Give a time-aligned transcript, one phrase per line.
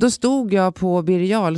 [0.00, 1.56] då stod jag på Birger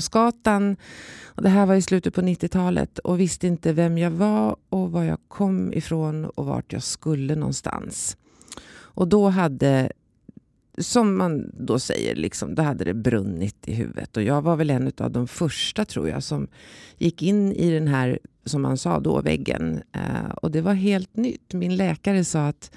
[1.35, 4.93] och det här var i slutet på 90-talet och visste inte vem jag var och
[4.93, 8.17] var jag kom ifrån och vart jag skulle någonstans.
[8.73, 9.93] Och då hade
[10.79, 14.17] som man då säger, liksom, då hade det brunnit i huvudet.
[14.17, 16.49] Och jag var väl en av de första, tror jag, som
[16.99, 19.83] gick in i den här, som man sa då, väggen.
[19.93, 21.53] Eh, och det var helt nytt.
[21.53, 22.71] Min läkare sa att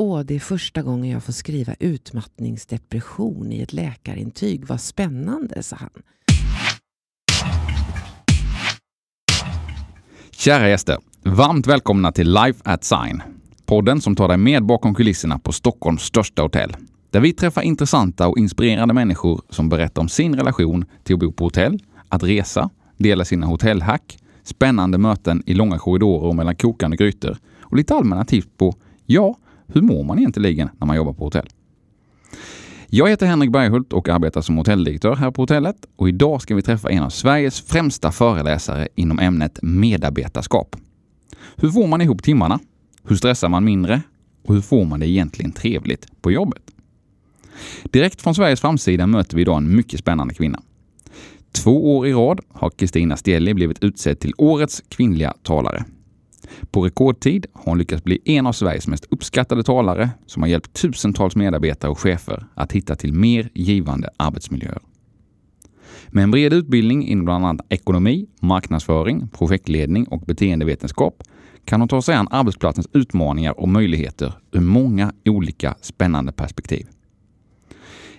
[0.00, 4.66] Åh, det är första gången jag får skriva utmattningsdepression i ett läkarintyg.
[4.66, 5.90] Vad spännande, sa han.
[10.30, 13.22] Kära gäster, varmt välkomna till Life at Sign.
[13.66, 16.76] Podden som tar dig med bakom kulisserna på Stockholms största hotell.
[17.10, 21.32] Där vi träffar intressanta och inspirerande människor som berättar om sin relation till att bo
[21.32, 26.96] på hotell, att resa, dela sina hotellhack, spännande möten i långa korridorer och mellan kokande
[26.96, 28.74] grytor och lite allmänna tips på,
[29.06, 29.36] ja,
[29.68, 31.48] hur mår man egentligen när man jobbar på hotell?
[32.90, 36.62] Jag heter Henrik Berghult och arbetar som hotelldirektör här på hotellet och idag ska vi
[36.62, 40.76] träffa en av Sveriges främsta föreläsare inom ämnet medarbetarskap.
[41.56, 42.58] Hur får man ihop timmarna?
[43.04, 44.02] Hur stressar man mindre?
[44.44, 46.62] Och hur får man det egentligen trevligt på jobbet?
[47.84, 50.62] Direkt från Sveriges framsida möter vi idag en mycket spännande kvinna.
[51.52, 55.84] Två år i rad har Kristina Stielli blivit utsedd till Årets kvinnliga talare.
[56.70, 60.72] På rekordtid har hon lyckats bli en av Sveriges mest uppskattade talare som har hjälpt
[60.72, 64.78] tusentals medarbetare och chefer att hitta till mer givande arbetsmiljöer.
[66.08, 71.22] Med en bred utbildning inom bland annat ekonomi, marknadsföring, projektledning och beteendevetenskap
[71.64, 76.86] kan hon ta sig an arbetsplatsens utmaningar och möjligheter ur många olika spännande perspektiv.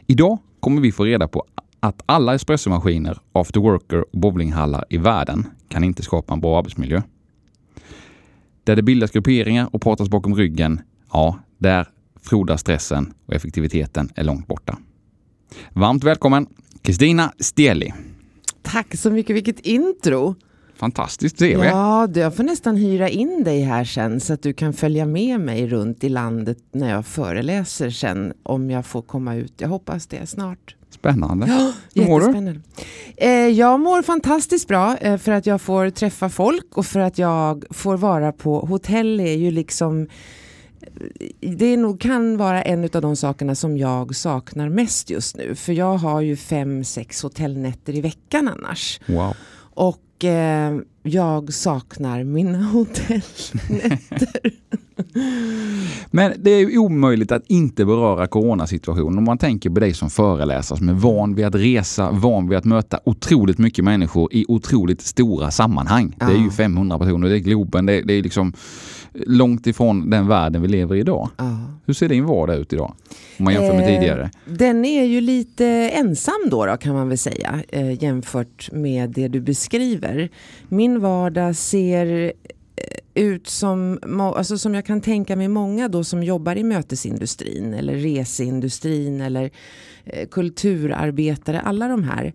[0.07, 1.45] Idag kommer vi få reda på
[1.79, 7.01] att alla espressomaskiner, afterworker och bowlinghallar i världen kan inte skapa en bra arbetsmiljö.
[8.69, 10.81] Där det bildas grupperingar och pratas bakom ryggen,
[11.11, 11.87] ja, där
[12.21, 14.77] frodas stressen och effektiviteten är långt borta.
[15.73, 16.47] Varmt välkommen
[16.81, 17.93] Kristina Stieli.
[18.61, 20.35] Tack så mycket, vilket intro!
[20.75, 21.43] Fantastiskt CV.
[21.43, 25.39] Ja, jag får nästan hyra in dig här sen så att du kan följa med
[25.39, 29.53] mig runt i landet när jag föreläser sen om jag får komma ut.
[29.57, 30.75] Jag hoppas det snart.
[30.99, 31.47] Spännande.
[31.47, 32.61] Ja, Hur mår du?
[33.17, 37.17] Eh, jag mår fantastiskt bra eh, för att jag får träffa folk och för att
[37.17, 40.07] jag får vara på hotell är ju liksom
[40.81, 45.55] eh, det nog kan vara en av de sakerna som jag saknar mest just nu.
[45.55, 48.99] För jag har ju fem, sex hotellnätter i veckan annars.
[49.07, 49.33] Wow.
[49.73, 54.51] Och eh, jag saknar mina hotellnätter.
[56.11, 59.17] Men det är omöjligt att inte beröra coronasituationen.
[59.17, 62.57] Om man tänker på dig som föreläsare som är van vid att resa, van vid
[62.57, 66.15] att möta otroligt mycket människor i otroligt stora sammanhang.
[66.19, 66.25] Ja.
[66.25, 68.53] Det är ju 500 personer, det är Globen, det det är liksom
[69.13, 71.29] långt ifrån den världen vi lever i idag.
[71.37, 71.57] Ja.
[71.85, 72.93] Hur ser din vardag ut idag?
[73.37, 74.31] Om man jämför med eh, tidigare.
[74.45, 79.27] Den är ju lite ensam då, då kan man väl säga eh, jämfört med det
[79.27, 80.29] du beskriver.
[80.67, 82.31] Min vardag ser eh,
[83.13, 83.99] ut som,
[84.35, 89.49] alltså som jag kan tänka mig många då som jobbar i mötesindustrin eller reseindustrin eller
[90.05, 92.33] eh, kulturarbetare, alla de här.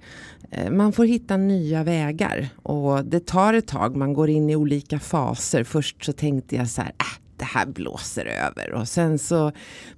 [0.55, 4.57] Eh, man får hitta nya vägar och det tar ett tag, man går in i
[4.57, 5.65] olika faser.
[5.65, 9.53] Först så tänkte jag så här, äh, det här blåser över och sen så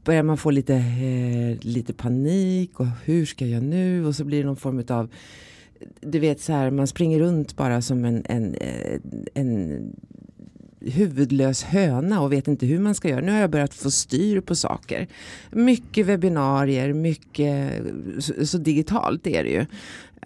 [0.04, 4.38] börjar man få lite, eh, lite panik och hur ska jag nu och så blir
[4.38, 5.08] det någon form av
[6.00, 9.00] du vet så här, man springer runt bara som en, en, eh,
[9.34, 9.80] en
[10.80, 13.20] huvudlös höna och vet inte hur man ska göra.
[13.20, 15.06] Nu har jag börjat få styr på saker.
[15.50, 17.72] Mycket webbinarier, mycket,
[18.18, 19.66] så, så digitalt är det ju.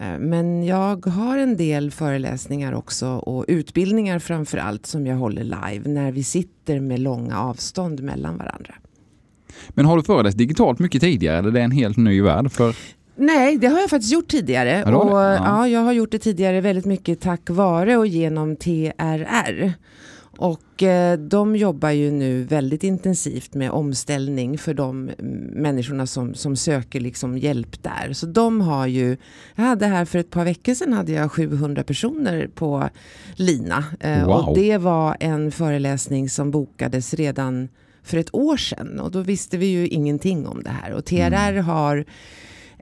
[0.01, 5.43] Eh, men jag har en del föreläsningar också och utbildningar framför allt som jag håller
[5.43, 8.75] live när vi sitter med långa avstånd mellan varandra.
[9.69, 12.51] Men har du föreläst digitalt mycket tidigare eller är det en helt ny värld?
[12.51, 12.75] För...
[13.15, 14.83] Nej, det har jag faktiskt gjort tidigare.
[14.83, 15.35] Och, ja.
[15.35, 15.67] ja.
[15.67, 19.73] jag har gjort det tidigare väldigt mycket tack vare och genom TRR.
[20.41, 25.11] Och eh, de jobbar ju nu väldigt intensivt med omställning för de
[25.53, 28.13] människorna som, som söker liksom hjälp där.
[28.13, 29.17] Så de har ju,
[29.55, 32.89] jag hade här för ett par veckor sedan hade jag 700 personer på
[33.35, 33.83] Lina.
[33.99, 34.35] Eh, wow.
[34.35, 37.69] Och det var en föreläsning som bokades redan
[38.03, 40.93] för ett år sedan och då visste vi ju ingenting om det här.
[40.93, 41.65] Och TRR mm.
[41.65, 42.05] har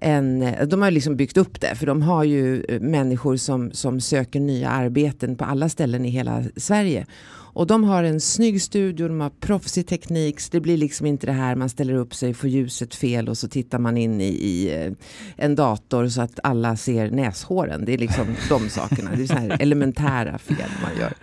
[0.02, 4.02] en, de har liksom byggt upp det för de har ju eh, människor som, som
[4.02, 7.06] söker nya arbeten på alla ställen i hela Sverige.
[7.54, 10.40] Och de har en snygg studio, de har proffsig teknik.
[10.40, 13.38] Så det blir liksom inte det här man ställer upp sig, får ljuset fel och
[13.38, 14.92] så tittar man in i, i eh,
[15.36, 17.86] en dator så att alla ser näshåren.
[17.86, 19.12] Det är liksom de sakerna.
[19.16, 21.14] Det är så här elementära fel man gör.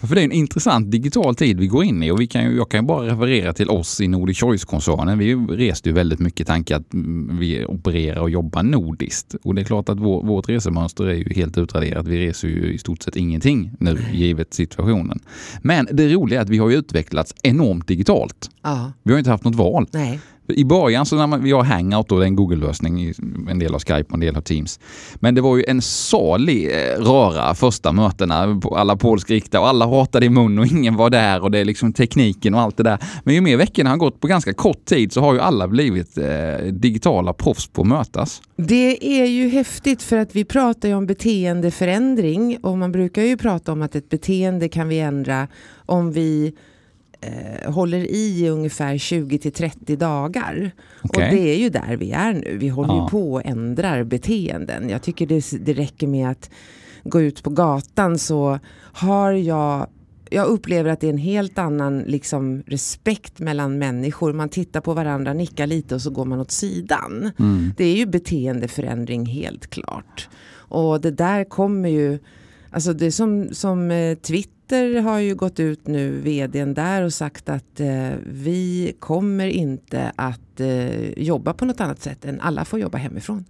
[0.00, 2.56] För det är en intressant digital tid vi går in i och vi kan ju,
[2.56, 5.18] jag kan bara referera till oss i Nordic Choice-koncernen.
[5.18, 6.86] Vi reste ju väldigt mycket tanke att
[7.40, 9.34] vi opererar och jobbar nordiskt.
[9.42, 12.06] Och det är klart att vår, vårt resemönster är ju helt utraderat.
[12.06, 15.20] Vi reser ju i stort sett ingenting nu givet situationen.
[15.62, 18.50] Men det roliga är att vi har ju utvecklats enormt digitalt.
[18.62, 18.92] Ja.
[19.02, 19.86] Vi har inte haft något val.
[19.90, 20.20] Nej.
[20.48, 23.12] I början så när man, vi har Hangout då, det är en Google-lösning,
[23.50, 24.80] en del av Skype och en del av Teams.
[25.14, 30.26] Men det var ju en salig eh, röra första mötena, alla polskrikta och alla hatade
[30.26, 32.98] i mun och ingen var där och det är liksom tekniken och allt det där.
[33.24, 36.18] Men ju mer veckorna har gått på ganska kort tid så har ju alla blivit
[36.18, 38.42] eh, digitala proffs på att mötas.
[38.56, 43.36] Det är ju häftigt för att vi pratar ju om beteendeförändring och man brukar ju
[43.36, 45.48] prata om att ett beteende kan vi ändra
[45.86, 46.52] om vi
[47.20, 50.70] eh, håller i ungefär 20 till 30 dagar.
[51.02, 51.24] Okej.
[51.24, 52.56] Och det är ju där vi är nu.
[52.60, 53.04] Vi håller Ja.
[53.04, 54.88] ju på och ändrar beteenden.
[54.88, 56.50] Jag tycker det, det räcker med att
[57.04, 58.58] gå ut på gatan så
[58.92, 59.86] har jag
[60.30, 64.32] jag upplever att det är en helt annan liksom, respekt mellan människor.
[64.32, 67.30] Man tittar på varandra, nickar lite och så går man åt sidan.
[67.38, 67.72] Mm.
[67.76, 70.28] Det är ju beteendeförändring helt klart.
[70.50, 72.18] Och det där kommer ju,
[72.70, 77.48] alltså det som, som eh, Twitter har ju gått ut nu, vdn där och sagt
[77.48, 82.80] att eh, vi kommer inte att eh, jobba på något annat sätt än alla får
[82.80, 83.44] jobba hemifrån.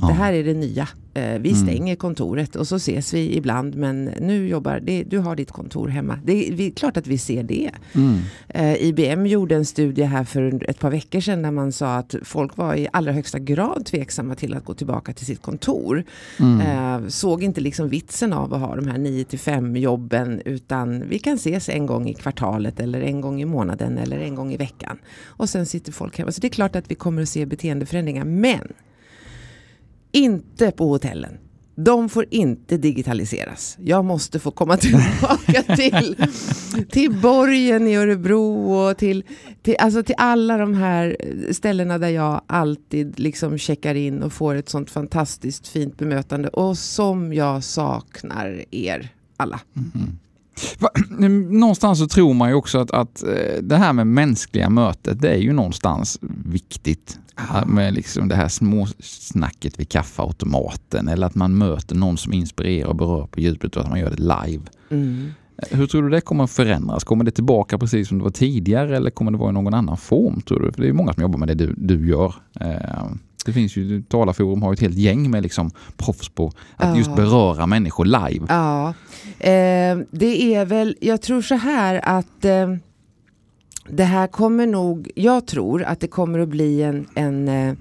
[0.00, 0.06] Ja.
[0.08, 0.88] Det här är det nya.
[1.14, 1.66] Eh, vi Mm.
[1.66, 5.88] stänger kontoret och så ses vi ibland men nu jobbar, det, du har ditt kontor
[5.88, 6.18] hemma.
[6.24, 7.70] Det är vi, klart att vi ser det.
[7.94, 8.18] Mm.
[8.48, 12.14] Eh, IBM gjorde en studie här för ett par veckor sedan där man sa att
[12.22, 16.04] folk var i allra högsta grad tveksamma till att gå tillbaka till sitt kontor.
[16.40, 16.60] Mm.
[16.60, 21.08] Eh, såg inte liksom vitsen av att ha de här 9 till 5 jobben utan
[21.08, 24.52] vi kan ses en gång i kvartalet eller en gång i månaden eller en gång
[24.52, 24.98] i veckan.
[25.26, 26.32] Och sen sitter folk hemma.
[26.32, 28.72] Så det är klart att vi kommer att se beteendeförändringar men
[30.12, 31.38] inte på hotellen.
[31.80, 33.76] De får inte digitaliseras.
[33.84, 34.76] Jag måste få komma
[35.16, 36.16] tillbaka till,
[36.90, 39.24] till borgen i Örebro och till,
[39.62, 41.16] till, alltså till alla de här
[41.52, 46.78] ställena där jag alltid liksom checkar in och får ett sånt fantastiskt fint bemötande och
[46.78, 49.60] som jag saknar er alla.
[49.74, 49.80] Va-
[51.50, 55.28] Någonstans så tror man ju också att, att eh, det här med mänskliga mötet, det
[55.28, 57.18] är ju någonstans viktigt.
[57.66, 62.96] Med liksom det här småsnacket vid kaffeautomaten eller att man möter någon som inspirerar och
[62.96, 64.62] berör på djupet och att man gör det live.
[64.90, 65.30] Mm.
[65.70, 67.04] Hur tror du det kommer att förändras?
[67.04, 69.96] Kommer det tillbaka precis som det var tidigare eller kommer det vara i någon annan
[69.96, 70.72] form tror du?
[70.72, 72.34] För det är ju många som jobbar med det du, du gör.
[73.48, 77.16] Det finns ju, Talarforum har ett helt gäng med liksom proffs på att just Ja.
[77.16, 78.46] beröra människor live.
[78.48, 78.88] Ja,
[79.38, 82.74] eh, det är väl, jag tror så här att eh,
[83.88, 87.74] det här kommer nog, jag tror att det kommer att bli en, en, eh,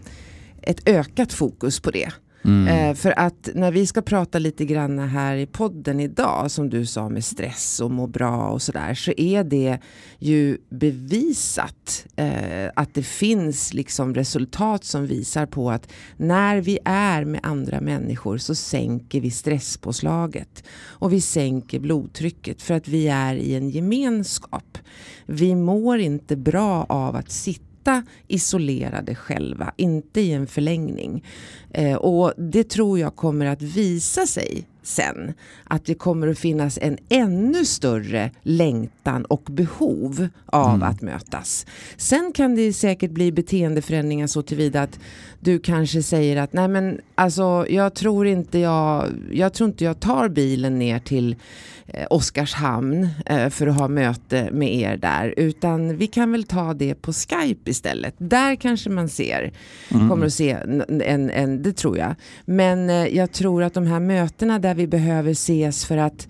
[0.62, 2.10] ett ökat fokus på det.
[2.46, 2.68] Mm.
[2.68, 6.86] Eh, för att när vi ska prata lite grann här i podden idag, som du
[6.86, 9.80] sa med stress och må bra och sådär, så är det
[10.20, 17.26] ju bevisat eh, att det finns liksom resultat som visar på att när vi är
[17.26, 23.36] med andra människor så sänker vi stresspåslaget och vi sänker blodtrycket för att vi är
[23.36, 24.78] i en gemenskap.
[25.26, 27.67] Vi mår inte bra av att sitta
[28.28, 31.26] isolerade själva, inte i en förlängning.
[31.72, 35.34] Eh, och det tror jag kommer att visa sig sen.
[35.64, 41.66] Att det kommer att finnas en ännu större längtan och behov av att mötas.
[41.98, 45.00] Sen kan det säkert bli beteendeförändringar så tillvida att
[45.40, 50.00] du kanske säger att nej men alltså jag tror inte jag, jag tror inte jag
[50.00, 51.36] tar bilen ner till
[51.88, 56.74] eh, Oskarshamn eh, för att ha möte med er där utan vi kan väl ta
[56.74, 58.16] det på Skype istället.
[58.18, 59.52] Där kanske man ser,
[59.90, 62.16] kommer att se en, en, en det tror jag.
[62.46, 66.28] Men eh, jag tror att de här mötena där vi behöver ses för att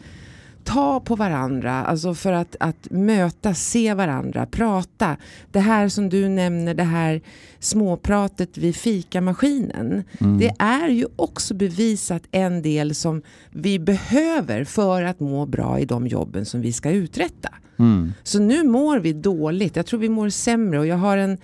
[0.68, 5.18] ta på varandra, alltså för att, att möta, se varandra, prata.
[5.52, 7.22] Det här som du nämner, det här
[7.60, 10.04] småpratet vid fikamaskinen.
[10.40, 15.86] Det är ju också bevisat en del som vi behöver för att må bra i
[15.86, 17.50] de jobben som vi ska uträtta.
[17.80, 18.14] Mm.
[18.24, 21.38] Så nu mår vi dåligt, jag tror vi mår sämre och jag har en,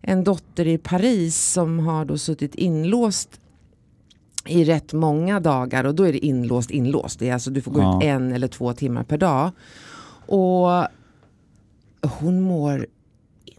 [0.00, 3.40] en dotter i Paris som har då suttit inlåst
[4.46, 7.18] i rätt många dagar och då är det inlåst inlåst.
[7.18, 7.98] Det är alltså du får gå Ja.
[7.98, 9.50] ut en eller två timmar per dag.
[10.26, 10.86] Och
[12.20, 12.86] hon mår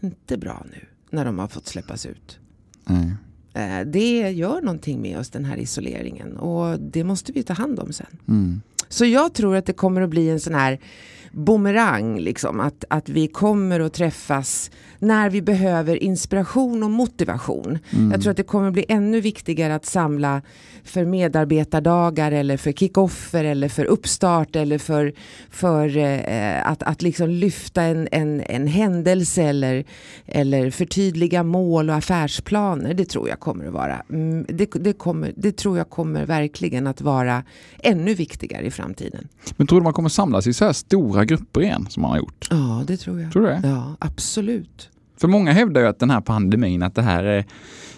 [0.02, 2.38] inte bra nu när de har fått släppas ut.
[3.54, 7.80] Eh, Det gör någonting med oss den här isoleringen och det måste vi ta hand
[7.80, 8.06] om sen.
[8.28, 8.62] Mm.
[8.88, 10.80] Så jag tror att det kommer att bli en sån här
[11.32, 12.18] bumerang.
[12.18, 12.60] Liksom.
[12.60, 14.70] Att, att vi kommer att träffas
[15.04, 17.78] när vi behöver inspiration och motivation.
[17.90, 18.10] Mm.
[18.10, 20.42] Jag tror att det kommer bli ännu viktigare att samla
[20.84, 25.12] för medarbetardagar eller för kickoffer eller för uppstart eller för,
[25.50, 29.84] för eh, att, att liksom lyfta en, en, en händelse eller,
[30.26, 32.94] eller förtydliga mål och affärsplaner.
[32.94, 34.02] Det tror jag kommer att vara.
[34.10, 37.42] Mm, det, det, kommer, det tror jag kommer verkligen att vara
[37.78, 39.28] ännu viktigare i framtiden.
[39.56, 42.18] Men tror du man kommer samlas i så här stora grupper igen som man har
[42.18, 42.48] gjort?
[42.50, 43.32] Ja, det tror jag.
[43.32, 43.60] Tror du det?
[43.64, 44.90] Ja, absolut.
[45.16, 47.44] För många hävdar ju att den här pandemin, att det här är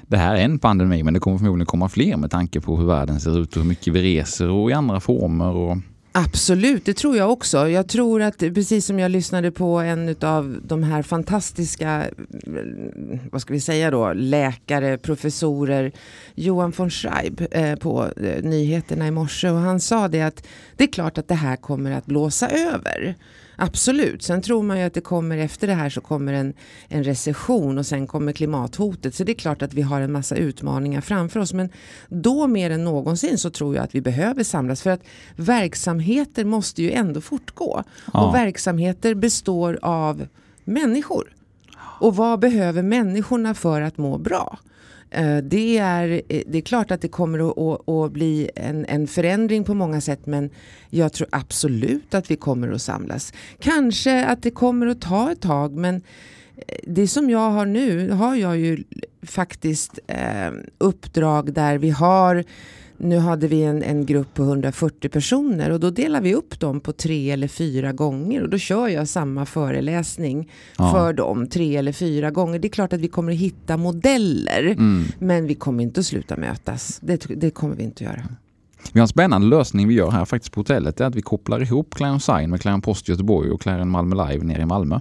[0.08, 2.86] det här är en pandemi men det kommer förmodligen komma fler med tanke på hur
[2.86, 5.54] världen ser ut och hur mycket vi reser och i andra former.
[5.54, 5.76] Och...
[6.12, 7.68] Absolut, det tror jag också.
[7.68, 13.40] Jag tror att precis som jag lyssnade på en av de här fantastiska, eh, vad
[13.40, 15.92] ska vi säga då, läkare, professorer,
[16.34, 20.46] Johan von Schreib eh, på eh, nyheterna i morse och han sa det att
[20.76, 23.16] det är klart att det här kommer att blåsa över.
[23.56, 26.54] Absolut, sen tror man ju att det kommer efter det här så kommer en,
[26.88, 29.14] en recession och sen kommer klimathotet.
[29.14, 31.52] Så det är klart att vi har en massa utmaningar framför oss.
[31.52, 31.70] Men
[32.08, 34.82] då mer än någonsin så tror jag att vi behöver samlas.
[34.82, 35.02] För att
[35.36, 37.82] verksamheter måste ju ändå fortgå.
[38.12, 38.26] Ja.
[38.28, 40.26] Och verksamheter består av
[40.64, 41.32] människor.
[42.00, 44.58] Och vad behöver människorna för att må bra?
[45.10, 48.86] Eh, det är, eh, det är klart att det kommer att, att, att, bli en,
[48.88, 50.50] en förändring på många sätt men
[50.90, 53.32] jag tror absolut att vi kommer att samlas.
[53.58, 55.94] Kanske att det kommer att ta ett tag men
[56.56, 58.84] eh, det som jag har nu har jag ju
[59.22, 62.44] faktiskt eh, uppdrag där vi har
[62.98, 66.80] nu hade vi en, en grupp på 140 personer och då delar vi upp dem
[66.80, 70.92] på tre eller fyra gånger och då kör jag samma föreläsning ja.
[70.92, 72.58] för dem tre eller fyra gånger.
[72.58, 75.04] Det är klart att vi kommer att hitta modeller mm.
[75.18, 76.98] men vi kommer inte att sluta mötas.
[77.02, 78.28] Det, det kommer vi inte att göra.
[78.92, 80.96] Vi har en spännande lösning vi gör här faktiskt på hotellet.
[80.96, 84.28] Det är att vi kopplar ihop Clarion Sign med Clarion Post Göteborg och Clarion Malmö
[84.28, 85.00] Live nere i Malmö.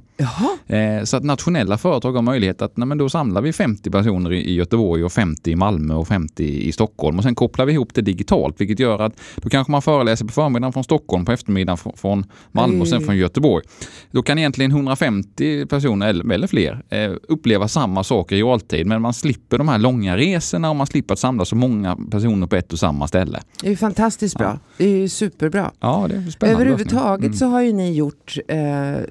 [0.67, 4.33] Eh, så att nationella företag har möjlighet att nej, men då samlar vi 50 personer
[4.33, 7.93] i Göteborg och 50 i Malmö och 50 i Stockholm och sen kopplar vi ihop
[7.93, 11.77] det digitalt vilket gör att då kanske man föreläser på förmiddagen från Stockholm, på eftermiddagen
[11.95, 13.65] från Malmö och sen från Göteborg.
[14.11, 19.13] Då kan egentligen 150 personer eller fler eh, uppleva samma saker i realtid men man
[19.13, 22.73] slipper de här långa resorna och man slipper att samla så många personer på ett
[22.73, 23.39] och samma ställe
[23.75, 24.47] ju fantastiskt bra.
[24.47, 24.59] Ja.
[24.77, 25.71] Det är ju superbra.
[25.79, 27.37] Ja, det är spännande Överhuvudtaget mm.
[27.37, 28.57] så har ju ni gjort eh,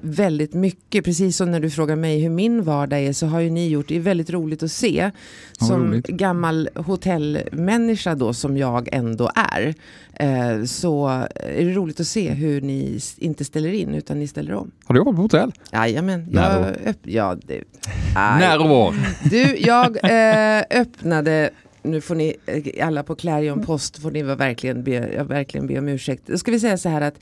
[0.01, 1.05] väldigt mycket.
[1.05, 3.87] Precis som när du frågar mig hur min vardag är så har ju ni gjort,
[3.87, 5.11] det är väldigt roligt att se.
[5.51, 6.07] Som roligt.
[6.07, 9.75] gammal hotellmänniska då som jag ändå är.
[10.13, 14.53] Eh, så är det roligt att se hur ni inte ställer in utan ni ställer
[14.53, 14.71] om.
[14.85, 15.51] Har du jobbat på hotell?
[15.71, 16.27] Jajamän.
[16.31, 16.77] När och var?
[17.03, 17.63] Ja, det,
[18.15, 18.95] När och var?
[19.29, 21.49] Du, jag eh, öppnade
[21.85, 25.79] nu får ni eh, alla på Clarion Post får ni verkligen be, jag verkligen be
[25.79, 26.23] om ursäkt.
[26.27, 27.19] Då ska vi säga så här att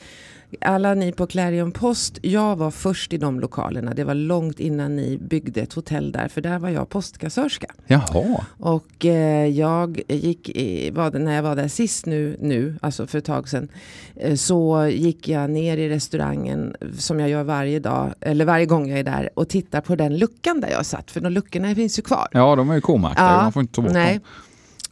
[0.62, 3.94] alla ni på Clarion Post, jag var först i de lokalerna.
[3.94, 7.68] Det var långt innan ni byggde ett hotell där, för där var jag postkassörska.
[7.88, 8.46] Jaha.
[8.60, 13.18] Och eh, jag gick, i, var när jag var där sist nu, nu, alltså för
[13.18, 13.68] ett tag sedan,
[14.16, 18.90] eh, så gick jag ner i restaurangen som jag gör varje dag, eller varje gång
[18.90, 22.00] jag är där och tittar på den luckan där jag satt, för de luckorna finns
[22.00, 22.28] ju kvar.
[22.32, 24.14] Ja, de är ju komärkta, ja, man får inte ta bort nej.
[24.14, 24.24] dem.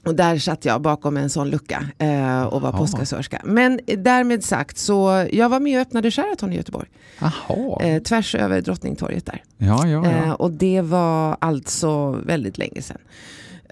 [0.05, 3.41] Och där satt jag bakom en sån lucka eh, och var postkassörska.
[3.43, 6.89] Men därmed sagt så jag var med och öppnade Sheraton i Göteborg.
[7.81, 9.43] Eh, tvärs över Drottningtorget där.
[9.57, 10.11] Ja, ja, ja.
[10.11, 12.97] Eh, och det var alltså väldigt länge sedan.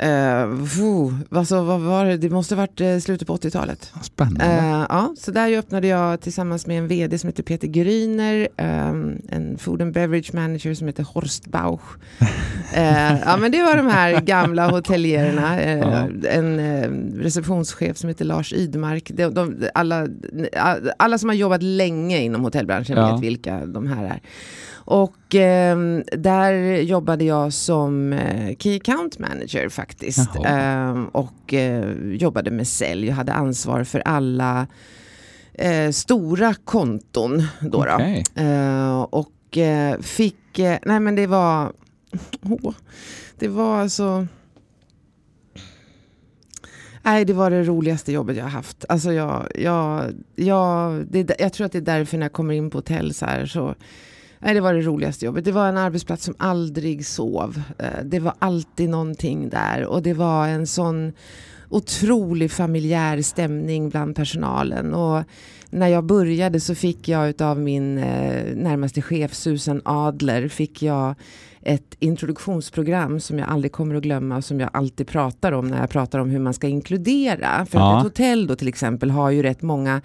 [0.04, 2.18] Uh, alltså, vad var det?
[2.18, 3.92] det måste ha varit uh, slutet på 80-talet.
[4.02, 4.46] Spännande.
[4.46, 9.22] Uh, ja, så där öppnade jag tillsammans med en vd som heter Peter Gryner, um,
[9.30, 11.82] en food and beverage manager som heter Horst Bauch.
[13.26, 15.60] ja, men det var de här gamla hoteljerna.
[15.60, 16.60] En
[17.16, 19.12] receptionschef som heter Lars Idmark.
[19.14, 20.08] De, de, alla,
[20.98, 23.14] alla som har jobbat länge inom hotellbranschen ja.
[23.14, 24.20] vet vilka de här är.
[24.90, 25.78] Och eh,
[26.18, 30.36] där jobbade jag som eh, Key Account Manager faktiskt.
[30.46, 33.08] Eh, och eh, jobbade med sälj.
[33.08, 34.68] Jag hade ansvar för alla
[35.54, 37.44] eh, stora konton.
[37.62, 38.24] Då, okay.
[38.34, 38.42] då.
[38.42, 39.58] Eh, och
[40.02, 41.72] fick, nej men det var,
[42.42, 42.74] oh,
[43.40, 44.28] det var alltså
[47.04, 48.86] Nej, det var det roligaste jobbet jag har haft.
[48.90, 52.70] Alltså jag, jag, jag, det, jag tror att det är därför när jag kommer in
[52.70, 53.76] på hotell så här så
[54.40, 55.46] Nej, det var det roligaste jobbet.
[55.46, 57.62] Det var en arbetsplats som aldrig sov.
[57.78, 61.14] Eh, det var alltid någonting där och det var en sån
[61.70, 64.94] otrolig familjär stämning bland personalen.
[64.94, 65.24] Och
[65.70, 71.16] när jag började så fick jag av min eh, närmaste chef Susan Adler fick jag
[71.64, 75.80] ett introduktionsprogram som jag aldrig kommer att glömma och som jag alltid pratar om när
[75.80, 77.66] jag pratar om hur man ska inkludera.
[77.66, 77.92] För Ja.
[77.98, 80.02] att ett hotell då till exempel har ju rätt många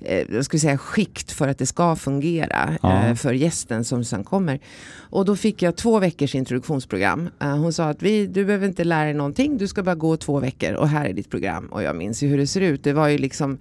[0.00, 3.06] eh, jag skulle säga, skikt för att det ska fungera Ja.
[3.06, 4.60] eh, för gästen som sen kommer.
[5.10, 7.28] Och då fick jag två veckors introduktionsprogram.
[7.40, 10.16] Eh, hon sa att vi, du behöver inte lära dig någonting, du ska bara gå
[10.16, 11.66] två veckor och här är ditt program.
[11.66, 12.84] Och jag minns ju hur det ser ut.
[12.84, 13.58] Det var ju liksom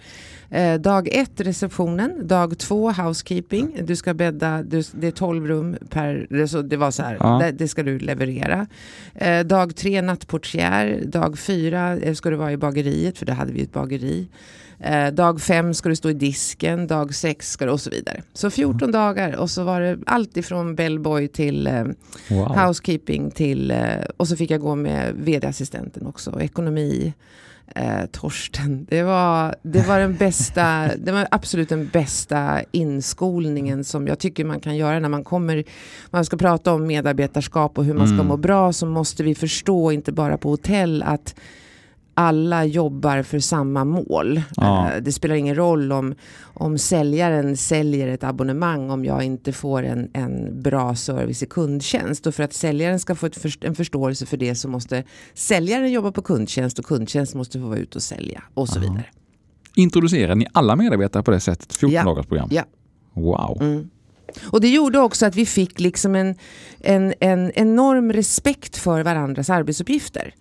[0.50, 3.78] eh, dag ett receptionen, dag två housekeeping.
[3.84, 6.28] Du ska bädda, du, det är 12 rum per,
[6.64, 7.40] det var så här, Ja.
[7.44, 8.68] det, det ska du leverera.
[9.16, 13.52] Eh, dag tre nattportier, dag fyra eh, ska du vara i bageriet för då hade
[13.54, 14.28] vi ett bageri.
[14.80, 18.22] Eh, dag fem ska du stå i disken, dag sex ska du och så vidare.
[18.34, 21.84] Så 14 dagar och så var det allt ifrån bellboy till eh,
[22.30, 22.58] Wow.
[22.58, 23.78] housekeeping till, eh,
[24.18, 27.14] och så fick jag gå med vd-assistenten också, ekonomi.
[27.76, 34.08] Eh, Torsten, det var, det var den bästa, det var absolut den bästa inskolningen som
[34.08, 35.64] jag tycker man kan göra när man kommer,
[36.10, 38.28] man ska prata om medarbetarskap och hur man ska Mm.
[38.28, 41.36] må bra så måste vi förstå, inte bara på hotell, att
[42.20, 44.42] alla jobbar för samma mål.
[44.56, 44.92] Ja.
[44.92, 49.84] Eh, Det spelar ingen roll om, om säljaren säljer ett abonnemang om jag inte får
[49.84, 52.28] en, en bra service i kundtjänst.
[52.28, 56.12] Och för att säljaren ska få ett en förståelse för det så måste säljaren jobba
[56.12, 58.82] på kundtjänst och kundtjänst måste få vara ute och sälja och så Ja.
[58.82, 59.06] vidare.
[59.76, 61.74] Introducerar ni alla medarbetare på det sättet?
[61.74, 62.24] 14 Ja.
[62.24, 62.50] program?
[62.52, 62.64] Ja.
[63.14, 63.58] Wow.
[63.62, 63.90] Mm.
[64.52, 66.36] Och det gjorde också att vi fick liksom en,
[66.80, 70.34] en, en enorm respekt för varandras arbetsuppgifter.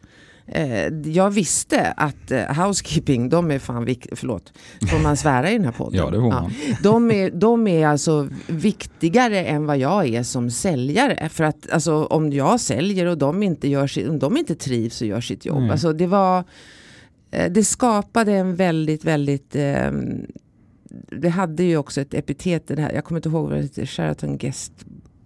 [0.52, 4.52] Eh, jag visste att eh, housekeeping, de är fan vik- förlåt,
[4.90, 5.98] får man svära i den här podden?
[5.98, 6.52] Ja, det får man.
[6.82, 11.28] De, är, de är alltså viktigare än vad jag är som säljare.
[11.28, 15.06] För att alltså, om jag säljer och de inte, gör om de inte trivs och
[15.06, 15.60] gör sitt jobb.
[15.60, 15.70] Nej.
[15.70, 16.44] Alltså, det, var,
[17.30, 20.26] eh, det skapade en väldigt, väldigt ehm,
[21.20, 23.86] det hade ju också ett epitet, det här, jag kommer inte ihåg vad det hette,
[23.86, 24.72] Sheraton Guest,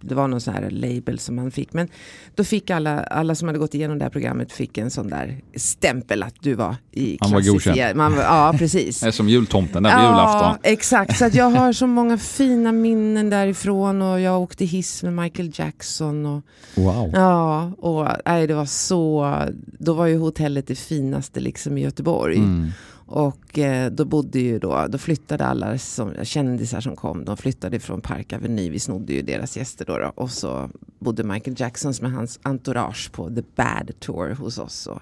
[0.03, 1.73] det var någon sån här label som man fick.
[1.73, 1.87] Men
[2.35, 5.41] då fick alla, alla som hade gått igenom det här programmet fick en sån där
[5.55, 7.95] stämpel att du var i Man var godkänd.
[7.97, 8.99] man Ja, precis.
[8.99, 10.55] Det är som jultomten där på julafton.
[10.63, 11.17] exakt.
[11.17, 15.51] Så att jag har så många fina minnen därifrån och jag åkte hiss med Michael
[15.53, 16.25] Jackson.
[16.25, 16.41] Och,
[16.75, 17.11] Wow.
[17.13, 19.35] ja, och nej, det var så...
[19.79, 22.37] Då var ju hotellet det finaste liksom i Göteborg.
[22.37, 22.69] Mm.
[23.13, 27.79] Och eh, då bodde ju då, då flyttade alla som, kändisar som kom, de flyttade
[27.79, 30.11] från Park Avenue, vi snodde ju deras gäster då, då.
[30.15, 34.87] Och så bodde Michael Jackson med hans entourage på The Bad Tour hos oss.
[34.87, 35.01] Och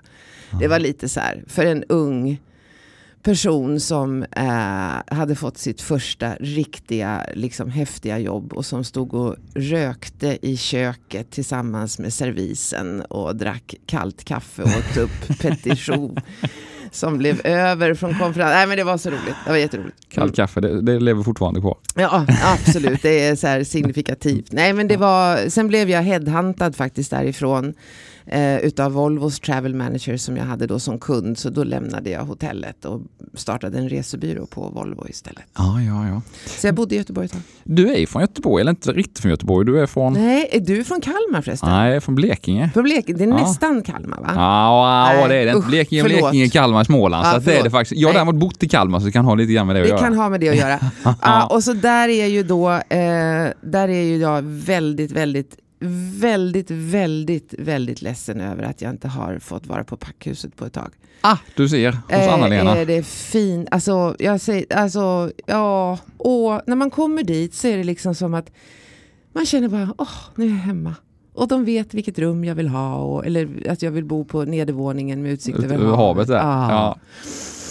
[0.60, 2.42] det var lite så här, för en ung
[3.24, 9.36] person som eh, hade fått sitt första riktiga, liksom häftiga jobb och som stod och
[9.56, 15.78] rökte i köket tillsammans med servisen och drack kallt kaffe och åt upp petit
[16.92, 18.56] som blev över från konferensen.
[18.56, 19.98] Nej men det var så roligt, det var jätteroligt.
[20.10, 21.78] Kallt kaffe, det, det lever fortfarande kvar.
[21.96, 23.02] Ja, absolut.
[23.02, 24.52] Det är så signifikativt.
[24.52, 27.74] Nej, men det var, sen blev jag headhuntad faktiskt därifrån
[28.26, 31.38] eh, utav Volvos travel manager som jag hade då som kund.
[31.38, 33.02] Så då lämnade jag hotellet och
[33.34, 35.44] startade en resebyrå på Volvo istället.
[35.58, 36.22] Ja, ja, ja.
[36.46, 37.42] Så jag bodde i Göteborg ett tag.
[37.64, 39.66] Du är från Göteborg, eller inte riktigt från Göteborg.
[39.66, 40.14] Du är från...
[40.14, 41.70] Nej, är du från Kalmar förresten?
[41.70, 42.70] Nej, jag är från Blekinge.
[42.74, 43.18] Från Blekinge?
[43.18, 43.38] Det är Ja.
[43.38, 44.32] nästan Kalmar va?
[44.36, 45.56] Ja, Nej, det är det.
[45.60, 46.20] usch, Blekinge, förlåt.
[46.20, 47.28] Blekinge, Kalmar, Småland.
[47.28, 48.02] Ja, så det är det faktiskt.
[48.02, 49.86] Jag har däremot bott i Kalmar så det kan ha lite grann med det att
[49.86, 50.00] Det göra.
[50.00, 50.80] kan ha med det att göra.
[51.22, 52.80] ja, och så där är ju då, eh,
[53.62, 55.58] där är ju jag väldigt, väldigt,
[56.20, 60.74] väldigt, väldigt, väldigt ledsen över att jag inte har fått vara på packhuset på ett
[60.74, 60.90] tag.
[61.22, 61.92] Ah, du ser.
[61.92, 62.78] Hos Eh, Anna-Lena.
[62.78, 67.78] är det fint, alltså jag säger, alltså ja, och när man kommer dit så är
[67.78, 68.52] det liksom som att
[69.34, 70.96] man känner bara, åh, nu är jag hemma.
[71.34, 74.44] Och de vet vilket rum jag vill ha, och, eller att jag vill bo på
[74.46, 76.36] nedervåningen med utsikt över havet där.
[76.38, 76.72] Ja.
[76.72, 76.98] Ja.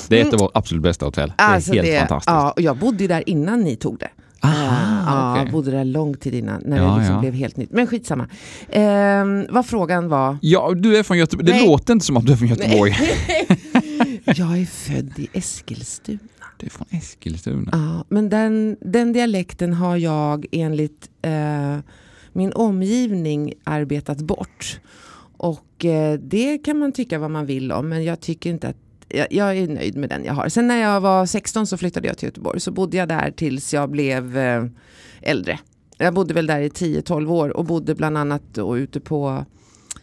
[0.09, 1.33] Det är ett av våra absolut bästa hotell.
[1.39, 2.31] Det är Alltså helt det- fantastiskt.
[2.31, 4.09] Ja, och jag bodde ju där innan ni tog det.
[4.43, 5.43] Aha, ja, okej.
[5.45, 7.21] jag bodde där lång tid innan, när Ja, det liksom ja.
[7.21, 7.71] blev helt nytt.
[7.71, 8.29] Men skitsamma.
[8.69, 10.39] Ehm, vad frågan var?
[10.43, 11.47] Ja, du är från Göteborg.
[11.53, 12.93] Det låter inte som att du är från Göteborg.
[14.25, 16.19] jag är född i Eskilstuna.
[16.57, 17.69] Du är från Eskilstuna.
[17.73, 21.79] Ja, men den, den dialekten har jag enligt eh,
[22.33, 24.81] min omgivning arbetat bort.
[25.37, 28.77] Och eh, det kan man tycka vad man vill om, men jag tycker inte att
[29.11, 30.49] jag, jag är nöjd med den jag har.
[30.49, 32.61] Sen när jag var 16 så flyttade jag till Göteborg.
[32.61, 34.65] Så bodde jag där tills jag blev eh,
[35.23, 35.59] äldre.
[35.99, 39.45] Jag bodde väl där i 10-12 år och bodde bland annat då ute på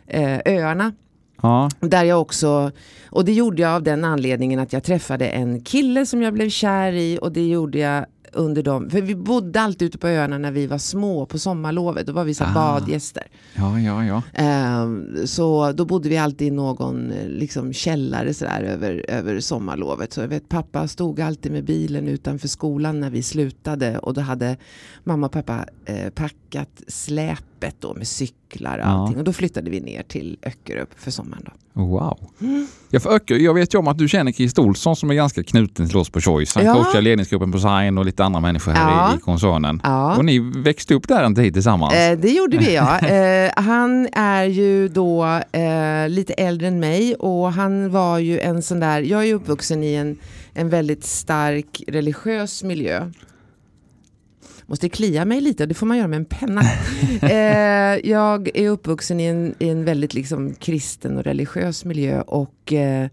[0.08, 0.94] eh, öarna.
[1.42, 1.70] Ja.
[1.80, 2.72] Där jag också,
[3.10, 6.50] och det gjorde jag av den anledningen att jag träffade en kille som jag blev
[6.50, 10.38] kär i och det gjorde jag under dem, för vi bodde alltid ute på öarna
[10.38, 12.54] när vi var små på sommarlovet, då var vi så Ah.
[12.54, 13.24] badgäster.
[13.56, 14.22] ja, ja, ja.
[14.34, 19.40] Ehm, så då bodde vi alltid i någon eh, liksom, källare så där, över, över
[19.40, 20.14] sommarlovet.
[20.14, 24.22] Så jag vet, pappa stod alltid med bilen utanför skolan när vi slutade och då
[24.22, 24.58] hade
[25.04, 28.90] mamma och pappa eh, packat släp öppet då med cyklar och Ja.
[28.90, 29.18] allting.
[29.18, 31.44] Och då flyttade vi ner till Öckerö för sommaren.
[31.46, 31.82] Då.
[31.82, 32.20] Wow.
[32.42, 32.68] Mm.
[32.90, 35.44] Jag, för Öckerö, jag vet ju om att du känner Christer Olsson som är ganska
[35.44, 36.56] knuten till oss på Choice.
[36.56, 36.74] Han Ja.
[36.74, 39.14] coachar ledningsgruppen på Sign och lite andra människor här Ja.
[39.14, 39.82] i, i koncernen.
[39.84, 40.18] Ja.
[40.18, 41.94] Och ni växte upp där en tid tillsammans.
[41.94, 43.00] Eh, det gjorde vi ja.
[43.08, 48.62] Eh, han är ju då eh, lite äldre än mig och han var ju en
[48.62, 50.18] sån där, jag är ju uppvuxen i en,
[50.54, 53.12] en väldigt stark religiös miljö.
[54.70, 56.62] Måste klia mig lite, det får man göra med en penna.
[57.22, 62.74] eh, jag är uppvuxen i en, i en väldigt liksom kristen och religiös miljö och
[62.74, 63.10] eh,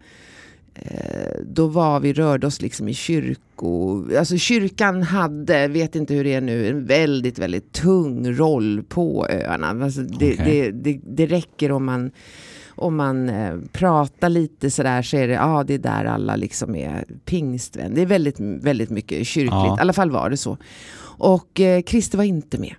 [0.75, 6.25] eh, då var vi, rörde oss liksom i kyrko, alltså kyrkan hade, vet inte hur
[6.25, 9.85] det är nu, en väldigt, väldigt tung roll på öarna.
[9.85, 10.45] Alltså det, Okej.
[10.45, 12.11] det, det, det räcker om man
[12.77, 16.37] om man eh, pratar lite sådär så är det, ja ah, det är där alla
[16.37, 17.95] liksom är pingstvän.
[17.95, 19.77] Det är väldigt, väldigt mycket kyrkligt, Ja.
[19.79, 20.59] i alla fall var det så.
[21.18, 22.74] Och eh, Christer var inte med.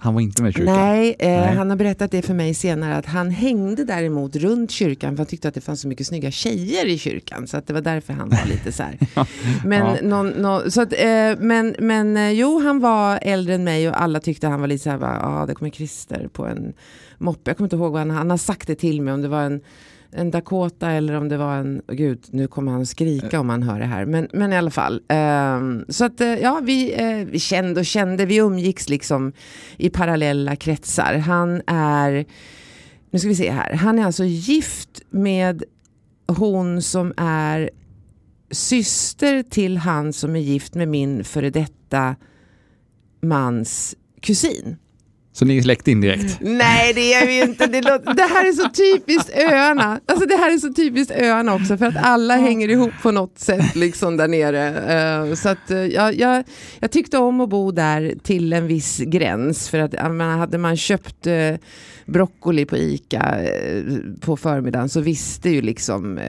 [0.00, 0.74] Han var inte med i kyrkan.
[0.74, 1.56] Nej, eh, Nej.
[1.56, 5.26] han har berättat det för mig senare att han hängde däremot runt kyrkan för han
[5.26, 8.12] tyckte att det fanns så mycket snygga tjejer i kyrkan så att det var därför
[8.12, 8.98] han var lite så här.
[9.66, 9.96] Men, Ja.
[10.02, 14.02] någon, nå- så att, eh, men, men eh, jo, han var äldre än mig och
[14.02, 16.72] alla tyckte han var lite så här, ja ah, det kommer Christer på en
[17.18, 17.50] moppe.
[17.50, 19.42] Jag kommer inte ihåg vad han, han har sagt det till mig om det var
[19.42, 19.60] en
[20.12, 23.62] en Dakota eller om det var en, oh, gud nu kommer han skrika om han
[23.62, 24.04] hör det här.
[24.04, 25.02] Men, men i alla fall.
[25.08, 29.32] ehm, så att eh, ja, vi, eh, vi kände och kände, vi umgicks liksom
[29.76, 31.14] i parallella kretsar.
[31.14, 32.26] Han är,
[33.10, 35.62] nu ska vi se här, han är alltså gift med
[36.26, 37.70] hon som är
[38.50, 42.16] syster till han som är gift med min före detta
[43.20, 44.76] mans kusin.
[45.38, 46.38] Så ni är släkt indirekt?
[46.40, 47.66] Nej det är vi inte.
[47.66, 50.00] Det, låter, det här är så typiskt öarna.
[50.06, 53.38] Alltså det här är så typiskt öarna också för att alla hänger ihop på något
[53.38, 54.68] sätt liksom där nere.
[55.28, 56.44] Eh, så att eh, jag, jag,
[56.80, 60.76] jag tyckte om att bo där till en viss gräns för att menar, hade man
[60.76, 61.54] köpt eh,
[62.06, 63.38] broccoli på ICA
[64.20, 66.20] på förmiddagen så visste ju liksom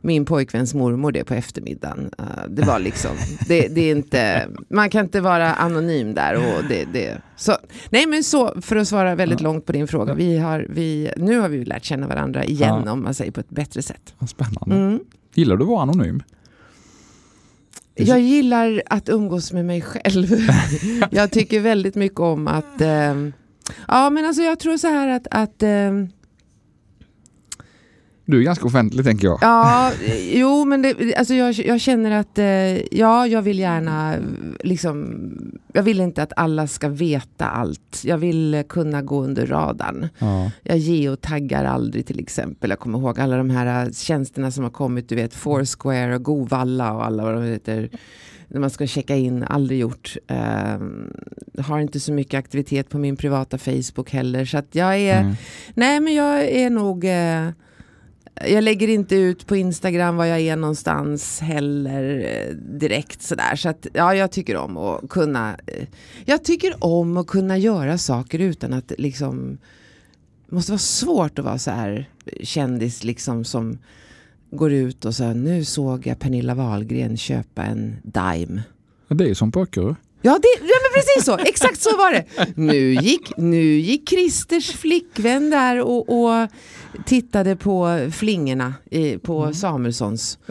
[0.00, 2.10] min pojkväns mormor det på eftermiddagen.
[2.48, 3.10] Det var liksom,
[3.48, 7.56] det, det är inte, man kan inte vara anonym där och det, det så,
[7.90, 10.14] nej men så, för att svara väldigt långt på din fråga.
[10.14, 12.92] Vi har, vi, nu har vi lärt känna varandra igen Ja.
[12.92, 14.14] om man säger på ett bättre sätt.
[14.28, 14.76] Spännande.
[14.76, 15.00] Mm.
[15.34, 16.22] Gillar du att vara anonym?
[17.94, 20.26] Jag gillar att umgås med mig själv.
[21.10, 22.80] jag tycker väldigt mycket om att...
[22.80, 23.32] ehm,
[23.88, 25.26] ja men alltså jag tror så här att...
[25.30, 26.08] att ehm,
[28.24, 29.38] Du är ganska offentlig tänker jag.
[29.42, 29.92] ja,
[30.32, 32.38] jo men det, alltså jag, jag känner att...
[32.38, 34.16] eh, ja, jag vill gärna
[34.60, 35.22] liksom...
[35.72, 38.02] Jag vill inte att alla ska veta allt.
[38.04, 40.08] Jag vill eh, kunna gå under radarn.
[40.18, 40.50] Ja.
[40.62, 42.70] Jag geotaggar aldrig till exempel.
[42.70, 45.08] Jag kommer ihåg alla de här äh, tjänsterna som har kommit.
[45.08, 47.88] Du vet Foursquare och Govalla och alla vad de heter.
[48.48, 50.16] När man ska checka in, aldrig gjort.
[50.28, 51.12] Ehm,
[51.58, 54.44] har inte så mycket aktivitet på min privata Facebook heller.
[54.44, 55.34] Så att jag är, Mm.
[55.74, 57.48] nej men jag är nog eh,
[58.34, 63.56] jag lägger inte ut på Instagram var jag är någonstans heller eh, direkt sådär.
[63.56, 65.86] Så att ja, jag tycker om att kunna eh,
[66.24, 69.58] Jag tycker om att kunna göra saker utan att liksom
[70.46, 72.08] Det måste vara svårt att vara så här
[72.42, 73.78] kändis liksom som
[74.50, 78.62] går ut och så nu såg jag Pernilla Wahlgren köpa en Dime.
[79.08, 79.94] Det är som på Öckerö.
[80.24, 82.24] Ja, det, ja men precis så, exakt så var det.
[82.56, 86.48] Nu gick, nu gick Christers flickvän där och, och
[87.06, 90.38] tittade på flingorna i, på Samuelssons.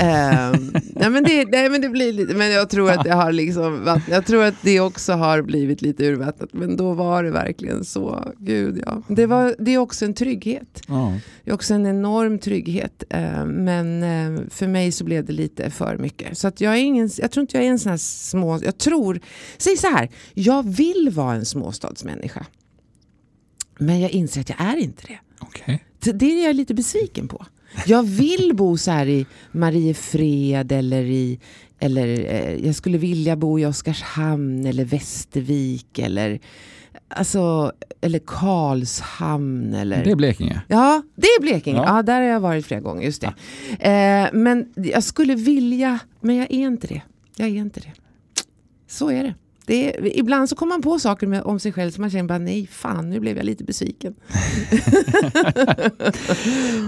[0.00, 3.32] Ehm, nej, men det, nej men det blir lite, men jag tror att det har
[3.32, 6.48] liksom, jag tror att det också har blivit lite urvattnat.
[6.52, 9.02] Men då var det verkligen så, gud ja.
[9.08, 10.82] Det, var, det är också en trygghet.
[10.88, 11.18] Ja.
[11.44, 13.04] Det är också en enorm trygghet.
[13.10, 16.38] eh, Men eh, för mig så blev det lite för mycket.
[16.38, 18.58] Så att jag, är ingen, jag tror inte jag är en sån här små...
[18.64, 19.20] Jag tror...
[19.58, 20.08] Säg så här.
[20.34, 22.46] Jag vill vara en småstadsmänniska.
[23.80, 25.18] Men jag inser att jag är inte det.
[26.04, 27.46] Så Det är jag lite besviken på.
[27.86, 31.40] Jag vill bo så här i Mariefred eller i...
[31.78, 36.40] Eller eh, jag skulle vilja bo i Oskarshamn eller Västervik eller...
[37.08, 40.04] Alltså, eller Karlshamn eller...
[40.04, 40.62] Det är Blekinge.
[40.68, 41.78] Ja, det är Blekinge.
[41.78, 41.96] Ja.
[41.96, 43.02] Ja, där har jag varit flera gånger.
[43.02, 43.34] Just det.
[43.90, 47.02] Eh, men jag skulle vilja, men jag är inte det.
[47.36, 47.92] Jag är inte det.
[48.88, 49.34] Så är det.
[49.70, 52.24] Det är, ibland så kommer man på saker med, om sig själv som man känner
[52.24, 54.14] bara nej, fan nu blev jag lite besviken.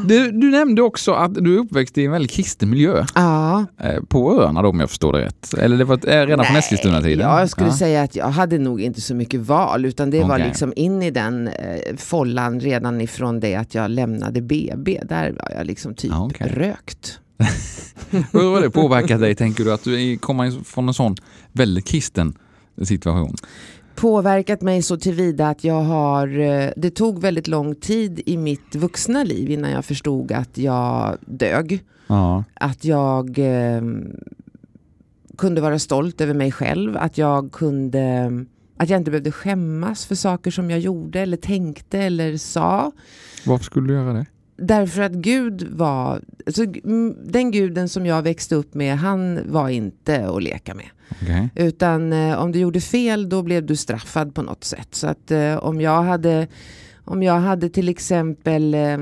[0.07, 3.05] Du, du nämnde också att du är uppväxt i en väldigt kristen miljö.
[3.15, 5.55] Ja, Eh, på öarna då om jag förstår det rätt.
[5.55, 7.27] Eller det var eh, redan på Nej, Eskilstuna-tiden?
[7.29, 7.77] Ja, jag skulle Ja.
[7.77, 10.47] säga att jag hade nog inte så mycket val utan det var Okej.
[10.47, 15.01] liksom in i den eh, follan redan ifrån det att jag lämnade BB.
[15.05, 16.49] Där var jag liksom typ Ja, okej.
[16.55, 17.19] rökt.
[18.33, 21.17] Hur har det påverkat dig, tänker du, att du kommer från en sån
[21.53, 22.35] väldigt kristen
[22.83, 23.37] situation?
[23.95, 28.75] påverkat mig så tillvida att jag har, eh, det tog väldigt lång tid i mitt
[28.75, 31.85] vuxna liv innan jag förstod att jag dög.
[32.07, 32.45] Ja.
[32.55, 33.83] Att jag eh,
[35.39, 38.31] kunde vara stolt över mig själv, att jag kunde
[38.77, 42.93] att jag inte behövde skämmas för saker som jag gjorde eller tänkte eller sa.
[43.47, 44.27] Varför skulle du göra det?
[44.57, 46.67] Därför att Gud var, alltså,
[47.25, 50.87] den guden som jag växte upp med, han var inte att leka med.
[51.23, 51.49] Okay.
[51.55, 54.89] Utan eh, om du gjorde fel då blev du straffad på något sätt.
[54.91, 56.47] Så att eh, om jag hade,
[57.05, 58.99] om jag hade till exempel eh,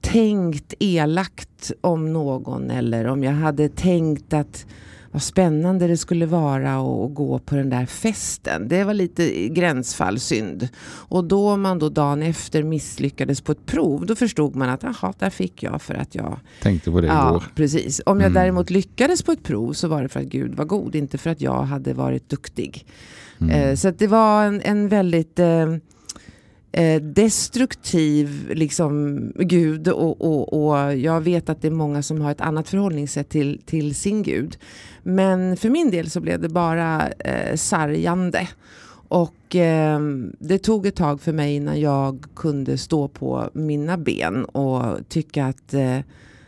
[0.00, 4.66] tänkt elakt om någon eller om jag hade tänkt att
[5.12, 8.68] vad spännande det skulle vara att gå på den där festen.
[8.68, 10.68] Det var lite gränsfallsynd.
[10.84, 15.12] Och då man då dagen efter misslyckades på ett prov, då förstod man att jaha,
[15.18, 16.38] där fick jag för att jag...
[16.62, 17.44] Tänkte på det ja, igår.
[17.54, 18.00] precis.
[18.06, 18.42] Om jag Mm.
[18.42, 21.30] däremot lyckades på ett prov så var det för att Gud var god, inte för
[21.30, 22.86] att jag hade varit duktig.
[23.40, 23.50] Mm.
[23.54, 25.66] Eh, så det var en, en väldigt eh,
[26.72, 32.30] eh, destruktiv liksom, gud och, och, och jag vet att det är många som har
[32.30, 34.56] ett annat förhållningssätt till, till sin gud.
[35.02, 38.48] Men för min del så blev det bara eh, sargande.
[39.08, 40.00] Och eh,
[40.38, 45.46] det tog ett tag för mig innan jag kunde stå på mina ben och tycka
[45.46, 45.98] att eh,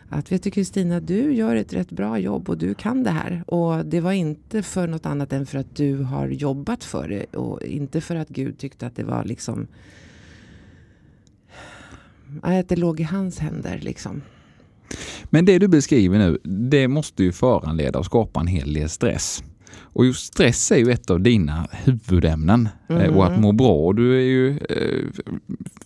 [0.09, 3.45] att vet du Kristina, du gör ett rätt bra jobb och du kan det här.
[3.47, 7.37] Och det var inte för något annat än för att du har jobbat för det
[7.37, 9.67] och inte för att Gud tyckte att det var liksom
[12.43, 14.23] att det låg i hans händer liksom.
[15.25, 19.43] Men det du beskriver nu, det måste ju föranleda och skapa en hel del stress.
[19.77, 22.69] Och just stress är ju ett av dina huvudämnen.
[22.89, 23.15] Mm.
[23.17, 23.93] Och att må bra.
[23.93, 25.25] Du är ju, eh,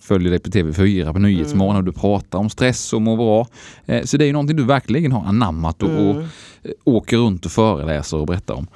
[0.01, 3.47] följer dig på TV4 på Nyhetsmorgon och du pratar om stress och må bra.
[3.87, 6.23] Eh, så det är ju någonting du verkligen har anammat och, och Mm.
[6.63, 8.67] eh, åker runt och föreläser och berättar om.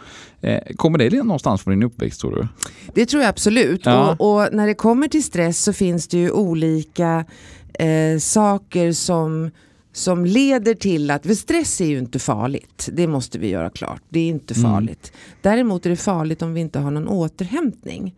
[0.76, 2.48] Kommer det någonstans från din uppväxt tror du?
[2.94, 3.80] Det tror jag absolut.
[3.84, 4.16] Ja.
[4.18, 7.24] Och, och när det kommer till stress så finns det ju olika
[7.78, 9.50] eh, saker som,
[9.92, 14.02] som leder till att, för stress är ju inte farligt, det måste vi göra klart.
[14.08, 14.70] Det är inte Mm.
[14.72, 15.12] farligt.
[15.42, 18.14] Däremot är det farligt om vi inte har någon återhämtning.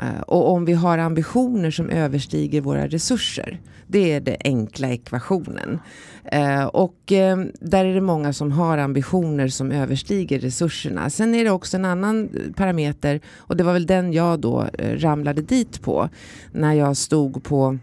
[0.00, 3.60] Eh, och om vi har ambitioner som överstiger våra resurser.
[3.86, 5.78] Det är den enkla ekvationen.
[6.24, 11.10] Eh, och eh, där är det många som har ambitioner som överstiger resurserna.
[11.10, 14.96] Sen är det också en annan parameter och det var väl den jag då eh,
[14.98, 16.08] ramlade dit på.
[16.52, 17.78] När jag stod på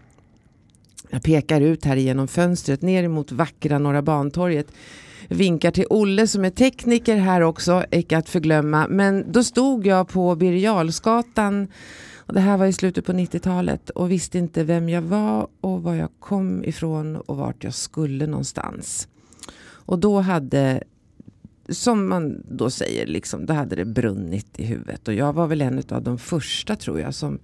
[1.09, 4.67] jag pekar ut här genom fönstret ner emot vackra Norra Bantorget.
[5.27, 8.87] Vinkar till Olle som är tekniker här också, icke att förglömma.
[8.87, 11.67] Men då stod jag på Birger Jarlsgatan
[12.15, 15.83] och det här var i slutet på 90-talet och visste inte vem jag var och
[15.83, 19.07] var jag kom ifrån och vart jag skulle någonstans.
[19.87, 20.83] Och då hade,
[21.69, 25.07] som man då säger, liksom, då hade det brunnit i huvudet.
[25.07, 27.39] Och jag var väl en av de första tror jag som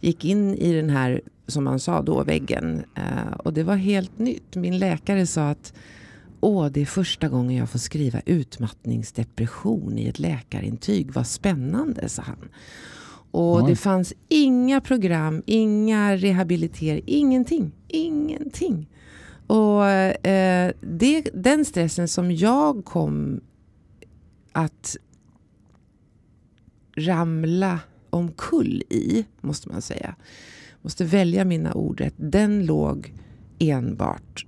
[0.00, 2.84] gick in i den här, som man sa då, väggen.
[2.94, 4.56] Eh, och det var helt nytt.
[4.56, 5.72] Min läkare sa att
[6.40, 11.12] Åh, det är första gången jag får skriva utmattningsdepression i ett läkarintyg.
[11.12, 12.48] Vad spännande, sa han.
[13.30, 13.70] Och Oj.
[13.70, 17.72] det fanns inga program, inga rehabilitering, ingenting.
[17.88, 18.88] Ingenting.
[19.46, 23.40] Och eh, det, den stressen som jag kom
[24.52, 24.96] att
[26.96, 27.80] ramla
[28.10, 30.14] omkull i, måste man säga.
[30.82, 32.14] Måste välja mina ord rätt.
[32.16, 33.14] Den låg
[33.58, 34.46] enbart,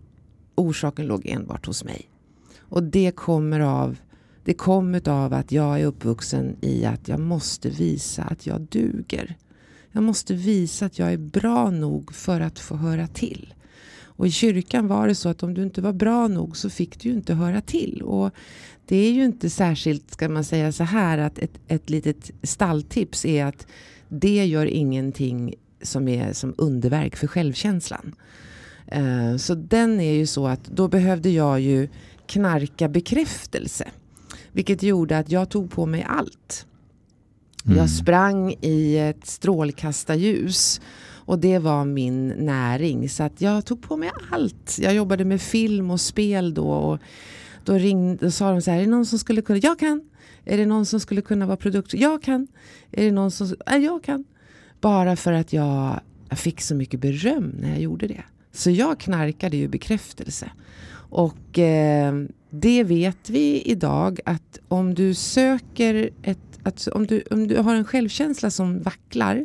[0.54, 2.10] orsaken låg enbart hos mig.
[2.58, 3.96] Och det kommer av
[4.44, 9.36] det kom av att jag är uppvuxen i att jag måste visa att jag duger.
[9.92, 13.54] Jag måste visa att jag är bra nog för att få höra till.
[14.20, 17.00] Och i kyrkan var det så att om du inte var bra nog så fick
[17.00, 18.02] du ju inte höra till.
[18.02, 18.30] Och
[18.86, 23.24] det är ju inte särskilt, ska man säga så här, att ett, ett litet stalltips
[23.24, 23.66] är att
[24.08, 28.14] det gör ingenting som är som underverk för självkänslan.
[28.86, 31.88] Eh, Så den är ju så att då behövde jag ju
[32.26, 33.88] knarka bekräftelse.
[34.52, 36.66] Vilket gjorde att jag tog på mig allt.
[37.64, 37.78] Mm.
[37.78, 40.80] Jag sprang i ett strålkastarljus.
[41.24, 43.08] Och det var min näring.
[43.08, 44.78] Så att jag tog på mig allt.
[44.80, 46.70] Jag jobbade med film och spel då.
[46.70, 46.98] Och
[47.64, 50.10] då, ringde, då sa de så här, är det någon som skulle kunna, jag kan.
[50.44, 52.48] Är det någon som skulle kunna vara produkt, jag kan.
[52.92, 54.24] Är det någon som, ja, jag kan.
[54.80, 58.24] Bara för att jag, jag fick så mycket beröm när jag gjorde det.
[58.52, 60.50] Så jag knarkade ju bekräftelse.
[61.10, 62.14] Och eh,
[62.50, 67.74] det vet vi idag att om du söker ett, att om, du, om du har
[67.74, 69.44] en självkänsla som vacklar eh,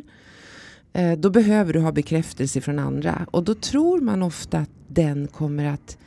[0.96, 3.26] Eh, då behöver du ha bekräftelse från andra.
[3.30, 5.98] Och då tror man ofta att den kommer att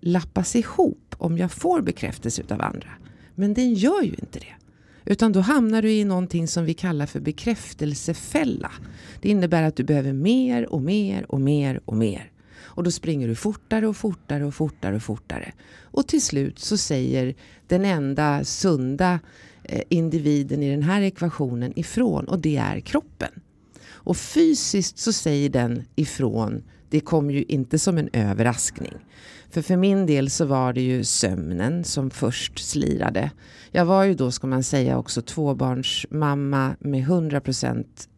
[0.00, 2.88] lappas ihop om jag får bekräftelse av andra.
[3.34, 4.54] Men den gör ju inte det.
[5.04, 8.72] Utan då hamnar du i någonting som vi kallar för bekräftelsefälla.
[9.20, 12.30] Det innebär att du behöver mer och mer och mer och mer.
[12.60, 15.52] Och då springer du fortare och fortare och fortare och fortare.
[15.80, 17.34] Och till slut så säger
[17.66, 19.20] den enda sunda
[19.64, 23.41] eh, individen i den här ekvationen ifrån och det är kroppen.
[24.04, 26.62] Och fysiskt så säger den ifrån.
[26.88, 28.92] Det kom ju inte som en överraskning.
[29.50, 33.30] För för min del så var det ju sömnen som först slirade.
[33.70, 38.08] Jag var ju då, ska man säga, också tvåbarnsmamma med 100 procent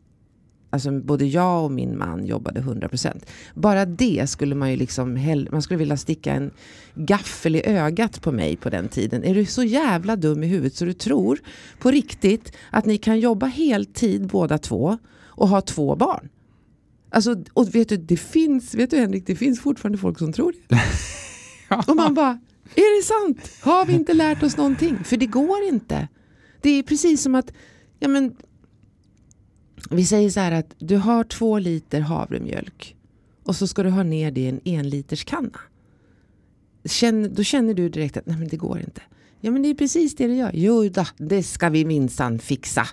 [0.75, 3.25] Alltså både jag och min man jobbade 100%.
[3.55, 5.19] Bara det skulle man ju liksom,
[5.51, 6.51] man skulle vilja sticka en
[6.95, 9.25] gaffel i ögat på mig på den tiden.
[9.25, 11.39] Är du så jävla dum i huvudet så du tror
[11.79, 14.99] på riktigt att ni kan jobba heltid båda två
[15.37, 16.29] och ha två barn?
[17.11, 20.55] Alltså, och vet du, det finns, vet du Henrik, det finns fortfarande folk som tror
[20.69, 20.81] det.
[21.91, 22.41] och man bara,
[22.75, 23.63] är det sant?
[23.63, 25.05] Har vi inte lärt oss någonting?
[25.05, 26.09] För det går inte.
[26.61, 27.53] Det är precis som att,
[27.99, 28.37] ja men
[29.91, 32.97] vi säger så här att du har två liter havremjölk
[33.45, 35.61] och så ska du ha ner det i en enliterskanna.
[36.85, 39.03] Känn, då känner du direkt att nej men det går inte.
[39.41, 40.51] Ja men det är precis det det gör.
[40.55, 42.87] Jo då, det ska vi minsann fixa.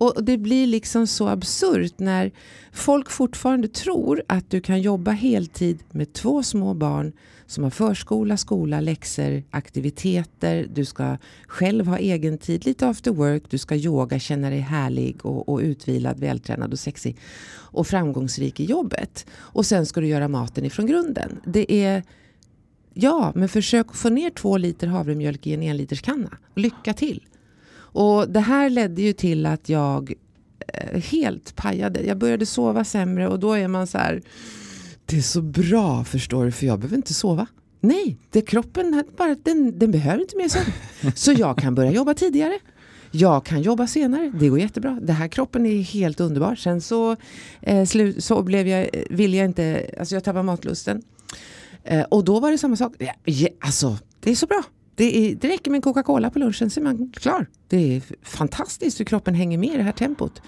[0.00, 2.30] Och det blir liksom så absurt när
[2.72, 7.12] folk fortfarande tror att du kan jobba heltid med två små barn
[7.46, 10.66] som har förskola, skola, läxor, aktiviteter.
[10.74, 13.42] Du ska själv ha egen tid, lite after work.
[13.48, 17.16] Du ska yoga, känna dig härlig och, och utvilad, vältränad och sexig.
[17.50, 19.26] Och framgångsrik i jobbet.
[19.36, 21.40] Och sen ska du göra maten ifrån grunden.
[21.44, 22.02] Det är
[22.94, 26.38] Ja, men försök få ner två liter havremjölk i en enliterskanna.
[26.54, 27.27] Lycka till!
[27.98, 30.12] Och det här ledde ju till att jag
[30.74, 32.02] eh, helt pajade.
[32.02, 34.22] Jag började sova sämre och då är man så här.
[35.06, 37.46] Det är så bra förstår du för jag behöver inte sova.
[37.80, 40.72] Nej, det kroppen bara, den, den behöver inte mer sömn.
[41.14, 42.58] Så jag kan börja jobba tidigare.
[43.10, 44.98] Jag kan jobba senare, det går jättebra.
[45.02, 46.54] Det här kroppen är helt underbar.
[46.54, 47.16] Sen så,
[47.60, 51.02] eh, slu, så blev jag, vill jag inte, alltså jag tappade matlusten.
[51.84, 52.92] Eh, och då var det samma sak.
[53.24, 54.62] Ja, alltså, det är så bra.
[54.98, 57.46] Det, är, det räcker med en Coca-Cola på lunchen så är man klar.
[57.68, 60.42] Det är fantastiskt hur kroppen hänger med i det här tempot.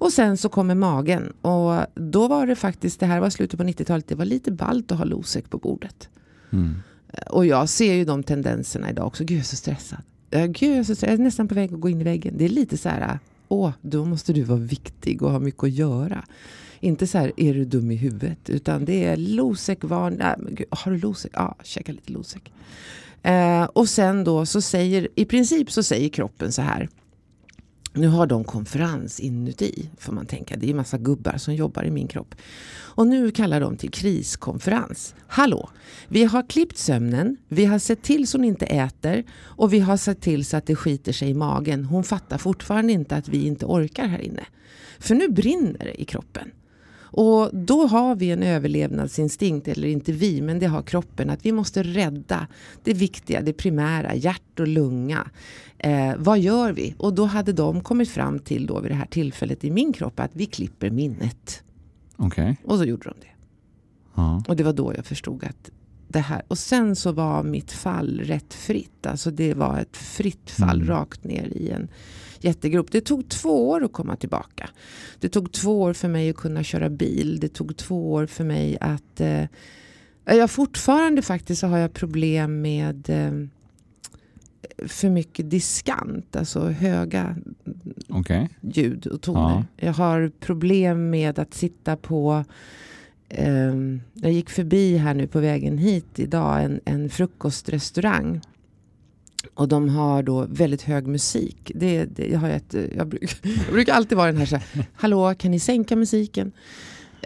[0.00, 3.66] Och sen så kommer magen och då var det faktiskt, det här var slutet på
[3.66, 6.08] 90-talet, det var lite ballt att ha Losec på bordet.
[6.52, 6.74] Mm.
[7.30, 9.24] Och jag ser ju de tendenserna idag också.
[9.24, 9.98] Gud jag är så stressad.
[10.30, 11.08] Gud jag är så stressad.
[11.08, 12.34] Jag är nästan på väg att gå in i väggen.
[12.38, 15.70] Det är lite så här, åh, då måste du vara viktig och ha mycket att
[15.70, 16.24] göra.
[16.80, 18.50] Inte så här, är du dum i huvudet?
[18.50, 19.78] Utan det är Losec,
[20.70, 21.30] har du Losec?
[21.34, 22.42] Ja, käka lite Losec.
[23.22, 26.88] Eh, och sen då så säger, i princip så säger kroppen så här.
[27.92, 30.56] Nu har de konferens inuti, får man tänka.
[30.56, 32.34] Det är massa gubbar som jobbar i min kropp.
[32.72, 35.14] Och nu kallar de till kriskonferens.
[35.26, 35.70] Hallå!
[36.08, 39.96] Vi har klippt sömnen, vi har sett till så hon inte äter och vi har
[39.96, 41.84] sett till så att det skiter sig i magen.
[41.84, 44.44] Hon fattar fortfarande inte att vi inte orkar här inne.
[44.98, 46.50] För nu brinner det i kroppen.
[47.12, 51.52] Och då har vi en överlevnadsinstinkt, eller inte vi, men det har kroppen, att vi
[51.52, 52.46] måste rädda
[52.84, 55.30] det viktiga, det primära, hjärt och lunga.
[55.78, 56.94] Eh, vad gör vi?
[56.98, 60.20] Och då hade de kommit fram till då vid det här tillfället i min kropp
[60.20, 61.62] att vi klipper minnet.
[62.16, 62.56] Okay.
[62.64, 63.32] Och så gjorde de det.
[64.14, 64.42] Ja.
[64.48, 65.70] Och det var då jag förstod att
[66.08, 66.42] det här.
[66.48, 69.06] Och sen så var mitt fall rätt fritt.
[69.06, 70.88] Alltså det var ett fritt fall mm.
[70.88, 71.88] rakt ner i en
[72.40, 72.90] jättegrop.
[72.90, 74.70] Det tog två år att komma tillbaka.
[75.18, 77.40] Det tog två år för mig att kunna köra bil.
[77.40, 79.20] Det tog två år för mig att...
[79.20, 79.44] Eh,
[80.24, 83.46] jag fortfarande faktiskt så har jag problem med eh,
[84.88, 87.36] för mycket diskant, alltså höga
[88.08, 88.48] okay.
[88.60, 89.40] ljud och toner.
[89.76, 89.86] Ja.
[89.86, 92.44] Jag har problem med att sitta på
[93.38, 98.40] Um, jag gick förbi här nu på vägen hit idag en, en frukostrestaurang.
[99.60, 101.72] Och de har då väldigt hög musik.
[101.74, 104.86] Det, det, jag, har ett, jag, bruk, jag brukar alltid vara den här så här,
[104.94, 106.52] hallå kan ni sänka musiken?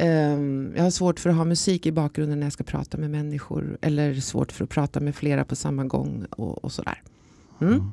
[0.01, 3.11] Um, jag har svårt för att ha musik i bakgrunden när jag ska prata med
[3.11, 3.79] människor.
[3.81, 7.03] Eller svårt för att prata med flera på samma gång och, och sådär.
[7.61, 7.73] Mm?
[7.73, 7.92] Mm.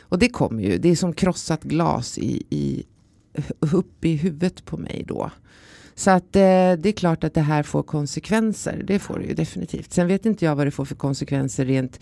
[0.00, 2.84] Och det kommer ju, det är som krossat glas i, i,
[3.60, 5.30] upp i huvudet på mig då.
[5.94, 8.82] Så att eh, det är klart att det här får konsekvenser.
[8.86, 9.92] Det får det ju definitivt.
[9.92, 12.00] Sen vet inte jag vad det får för konsekvenser rent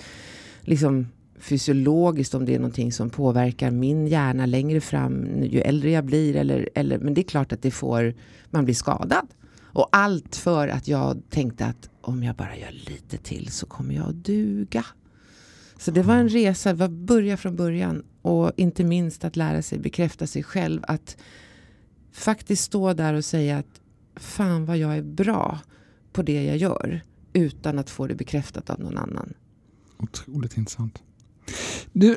[0.61, 1.07] liksom
[1.40, 6.37] fysiologiskt om det är någonting som påverkar min hjärna längre fram ju äldre jag blir.
[6.37, 8.14] Eller, eller, men det är klart att det får,
[8.51, 9.27] man blir skadad.
[9.61, 13.94] Och allt för att jag tänkte att om jag bara gör lite till så kommer
[13.94, 14.85] jag att duga.
[15.79, 18.05] Så det var en resa, det var börja från början.
[18.22, 20.81] Och inte minst att lära sig bekräfta sig själv.
[20.88, 21.16] Att
[22.12, 23.81] faktiskt stå där och säga att
[24.16, 25.58] fan vad jag är bra
[26.12, 27.00] på det jag gör.
[27.33, 29.35] Utan att få det bekräftat av någon annan.
[29.98, 31.02] Otroligt intressant.
[31.92, 32.17] Du,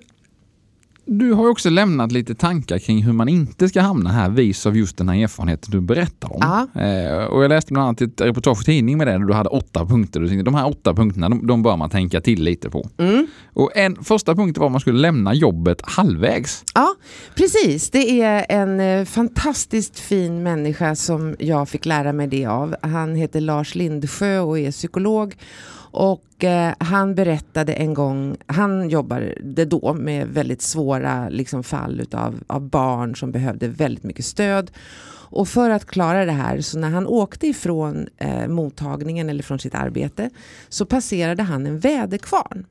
[1.06, 4.78] du har också lämnat lite tankar kring hur man inte ska hamna här vis av
[4.78, 6.68] just den här erfarenheten du berättar om.
[6.82, 9.50] Eh, och jag läste bland annat ett reportage i tidning med det där du hade
[9.50, 10.20] åtta punkter.
[10.20, 12.90] Du tänkte, de här åtta punkterna, de, de bör man tänka till lite på.
[12.98, 13.28] Mm.
[13.54, 16.64] Och en första punkt var att man skulle lämna jobbet halvvägs.
[16.74, 16.96] Ja,
[17.36, 17.90] precis.
[17.90, 22.76] Det är en eh, fantastiskt fin människa som jag fick lära mig det av.
[22.82, 25.36] Han heter Lars Lindsjö och är psykolog.
[25.92, 32.44] Och eh, han berättade en gång, han jobbade då med väldigt svåra liksom, fall utav,
[32.48, 34.72] av barn som behövde väldigt mycket stöd.
[35.34, 39.60] Och för att klara det här, så när han åkte ifrån eh, mottagningen eller från
[39.60, 40.30] sitt arbete
[40.70, 42.66] så passerade han en väderkvarn.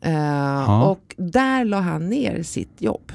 [0.00, 3.12] Eh, och där la han ner sitt jobb.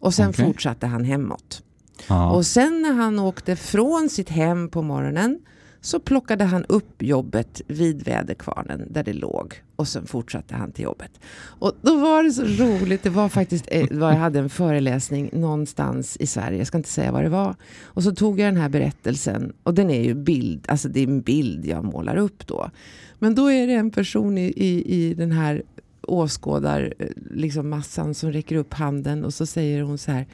[0.00, 0.46] Och sen Okej.
[0.46, 1.62] fortsatte han hemåt.
[2.08, 2.30] Ja.
[2.30, 5.38] Och sen när han åkte från sitt hem på morgonen
[5.80, 10.84] så plockade han upp jobbet vid väderkvarnen där det låg och sen fortsatte han till
[10.84, 11.10] jobbet.
[11.44, 15.30] Och då var det så roligt, det var faktiskt, eh, var- jag hade en föreläsning
[15.32, 17.54] någonstans i Sverige, jag ska inte säga vad det var.
[17.82, 21.06] Och så tog jag den här berättelsen och den är ju bild, alltså det är
[21.06, 22.70] en bild jag målar upp då.
[23.18, 25.62] Men då är det en person i, i, i den här
[26.02, 30.26] åskådar eh, liksom massan som räcker upp handen och så säger hon så här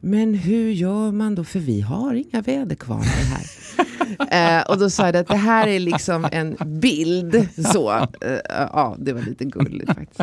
[0.00, 1.44] men hur gör man då?
[1.44, 3.46] För vi har inga väderkvarnar här.
[4.30, 7.48] eh, och då sa jag att det här är liksom en bild.
[7.72, 10.20] Så, eh, ja, det var lite gulligt faktiskt.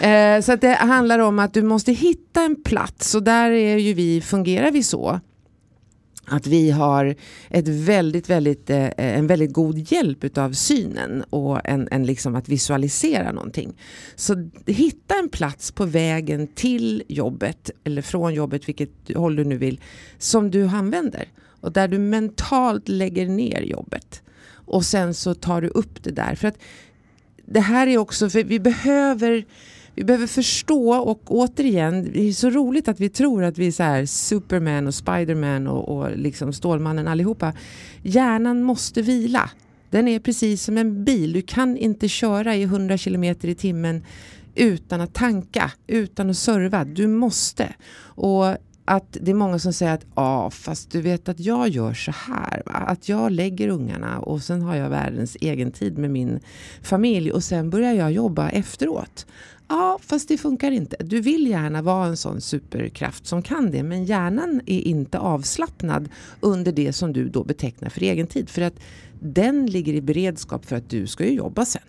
[0.00, 3.14] Eh, så att det handlar om att du måste hitta en plats.
[3.14, 5.20] Och där är ju vi, fungerar vi så.
[6.26, 7.14] Att vi har
[7.50, 12.48] ett väldigt, väldigt, eh, en väldigt god hjälp av synen och en, en liksom att
[12.48, 13.76] visualisera någonting.
[14.16, 19.56] Så hitta en plats på vägen till jobbet eller från jobbet, vilket håll du nu
[19.56, 19.80] vill,
[20.18, 21.24] som du använder.
[21.64, 24.22] Och där du mentalt lägger ner jobbet.
[24.50, 26.34] Och sen så tar du upp det där.
[26.34, 26.58] För att
[27.46, 29.44] det här är också, för vi behöver
[29.94, 33.72] vi behöver förstå och återigen, det är så roligt att vi tror att vi är
[33.72, 37.52] så här Superman och Spiderman och, och liksom Stålmannen allihopa.
[38.02, 39.50] Hjärnan måste vila.
[39.90, 41.32] Den är precis som en bil.
[41.32, 44.04] Du kan inte köra i 100 kilometer i timmen
[44.54, 46.84] utan att tanka, utan att serva.
[46.84, 47.74] Du måste.
[47.98, 51.94] Och att det är många som säger att ja, fast du vet att jag gör
[51.94, 52.62] så här.
[52.66, 52.72] Va?
[52.72, 56.40] Att jag lägger ungarna och sen har jag världens egen tid med min
[56.82, 59.26] familj och sen börjar jag jobba efteråt.
[59.68, 60.96] Ja, fast det funkar inte.
[61.00, 66.08] Du vill gärna vara en sån superkraft som kan det, men hjärnan är inte avslappnad
[66.40, 68.50] under det som du då betecknar för egen tid.
[68.50, 68.74] För att
[69.20, 71.82] den ligger i beredskap för att du ska ju jobba sen.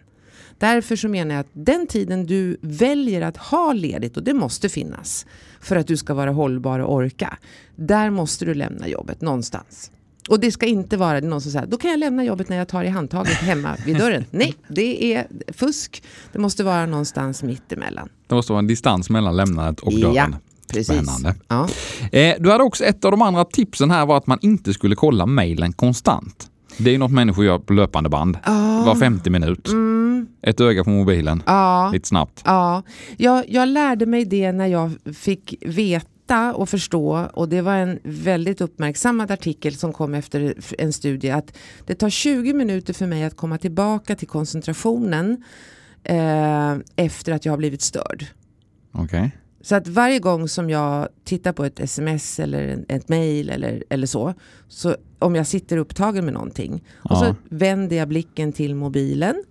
[0.58, 4.70] Därför så menar jag att den tiden du väljer att ha ledigt, och det måste
[4.70, 5.26] finnas
[5.62, 7.38] för att du ska vara hållbar och orka,
[7.76, 9.92] där måste du lämna jobbet någonstans.
[10.30, 12.68] Och det ska inte vara någon som säger, då kan jag lämna jobbet när jag
[12.68, 14.26] tar i handtaget hemma vid dörren.
[14.32, 16.04] Nej, det är fusk.
[16.32, 18.10] Det måste vara någonstans mitt emellan.
[18.28, 20.16] Det måste vara en distans mellan lämnandet och dörren.
[20.16, 20.28] Ja,
[20.68, 20.96] precis.
[20.96, 21.36] Spännande.
[21.48, 21.70] Ja.
[22.12, 24.96] Eh, du hade också ett av de andra tipsen här var att man inte skulle
[24.96, 26.50] kolla mejlen konstant.
[26.78, 28.38] Det är ju något människor gör på löpande band.
[28.86, 29.70] Var 50 minut.
[30.42, 31.44] Ett öga på mobilen.
[31.46, 31.90] Ja.
[31.94, 32.42] Lite snabbt.
[32.46, 32.84] Ja,
[33.18, 38.00] jag, jag lärde mig det när jag fick veta och förstå och det var en
[38.04, 43.24] väldigt uppmärksammad artikel som kom efter en studie att det tar 20 minuter för mig
[43.24, 45.44] att komma tillbaka till koncentrationen
[46.04, 48.26] eh, efter att jag har blivit störd.
[48.92, 49.32] Okej.
[49.66, 54.08] Så att varje gång som jag tittar på ett sms eller ett mail eller, eller
[54.08, 54.34] så,
[54.68, 57.16] så om jag sitter upptagen med någonting och Ja.
[57.20, 59.44] så vänder jag blicken till mobilen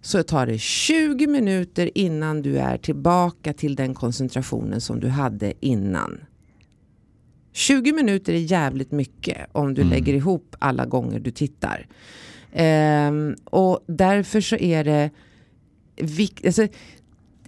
[0.00, 5.52] så tar det 20 minuter innan du är tillbaka till den koncentrationen som du hade
[5.60, 6.20] innan.
[7.52, 11.86] 20 minuter är jävligt mycket om du lägger ihop alla gånger du tittar.
[12.52, 15.10] Ehm, och därför så är det
[15.96, 16.46] viktigt.
[16.46, 16.66] Alltså,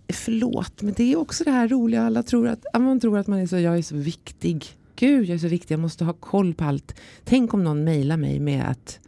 [0.09, 2.03] förlåt, men det är också det här roliga.
[2.03, 4.67] Alla tror att, man tror att man är så, jag är så viktig.
[4.97, 6.95] Gud, jag är så viktig, jag måste ha koll på allt.
[7.25, 9.01] Tänk om någon mejlar mig med att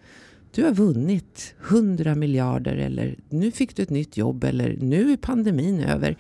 [0.57, 5.17] du har vunnit 100 miljarder eller nu fick du ett nytt jobb eller nu är
[5.17, 6.17] pandemin över.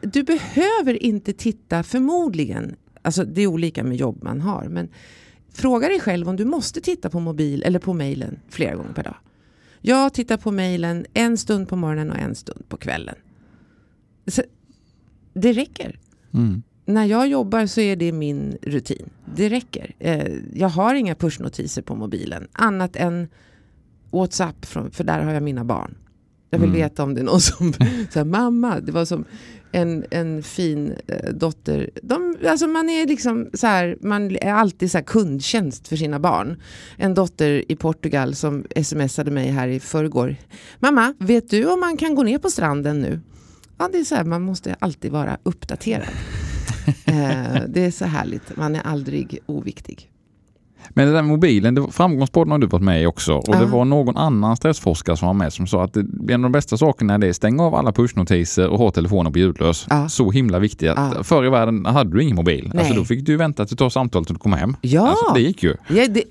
[0.00, 4.88] Du behöver inte titta, förmodligen, alltså det är olika med jobb man har, men
[5.52, 9.02] fråga dig själv om du måste titta på mobil eller på mejlen flera gånger per
[9.02, 9.16] dag.
[9.80, 13.14] Jag tittar på mejlen en stund på morgonen och en stund på kvällen.
[14.26, 14.42] Så,
[15.34, 15.98] det räcker.
[16.34, 16.62] Mm.
[16.84, 19.10] När jag jobbar så är det min rutin.
[19.36, 19.94] Det räcker.
[19.98, 22.48] Eh, jag har inga pushnotiser på mobilen.
[22.52, 23.28] Annat än
[24.10, 25.94] WhatsApp, från, för där har jag mina barn.
[26.50, 26.80] Jag vill Mm.
[26.80, 27.72] veta om det är någon som
[28.10, 29.24] säger mamma, det var som
[29.72, 31.90] en, en fin eh, dotter.
[32.02, 36.20] De, alltså man är liksom så här, man är alltid så här kundtjänst för sina
[36.20, 36.60] barn.
[36.96, 40.36] En dotter i Portugal som smsade mig här i förrgår.
[40.78, 43.20] Mamma, vet du om man kan gå ner på stranden nu?
[43.78, 46.08] Ja, det är så här, man måste alltid vara uppdaterad.
[47.04, 50.10] eh, det är så härligt, man är aldrig oviktig.
[50.88, 53.58] Men den där mobilen, det var, Framgångspodden har du varit med i också och Ja.
[53.58, 56.52] det var någon annan stressforskare som var med som sa att det, en av de
[56.52, 59.86] bästa sakerna är det stäng av alla pushnotiser och ha telefonen på ljudlös.
[59.90, 60.08] Ja.
[60.08, 60.92] Så himla viktigt.
[60.96, 61.14] Ja.
[61.22, 62.72] Förr i världen hade du ingen mobil.
[62.78, 64.76] Alltså då fick du vänta till du tar samtalet och du kom hem.
[64.80, 65.08] Ja.
[65.08, 65.76] Alltså, det gick ju.
[65.88, 66.22] Ja, det,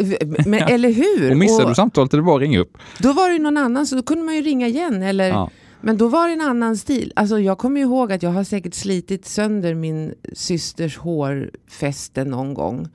[0.47, 1.31] men, eller hur?
[1.31, 2.77] Och missade Och du samtalet det bara att ringa upp.
[2.99, 5.03] då var det någon annan, så då kunde man ju ringa igen.
[5.03, 5.49] Eller, Ja.
[5.81, 7.13] Men då var det en annan stil.
[7.15, 12.87] Alltså, jag kommer ihåg att jag har säkert slitit sönder min systers hårfäste någon gång.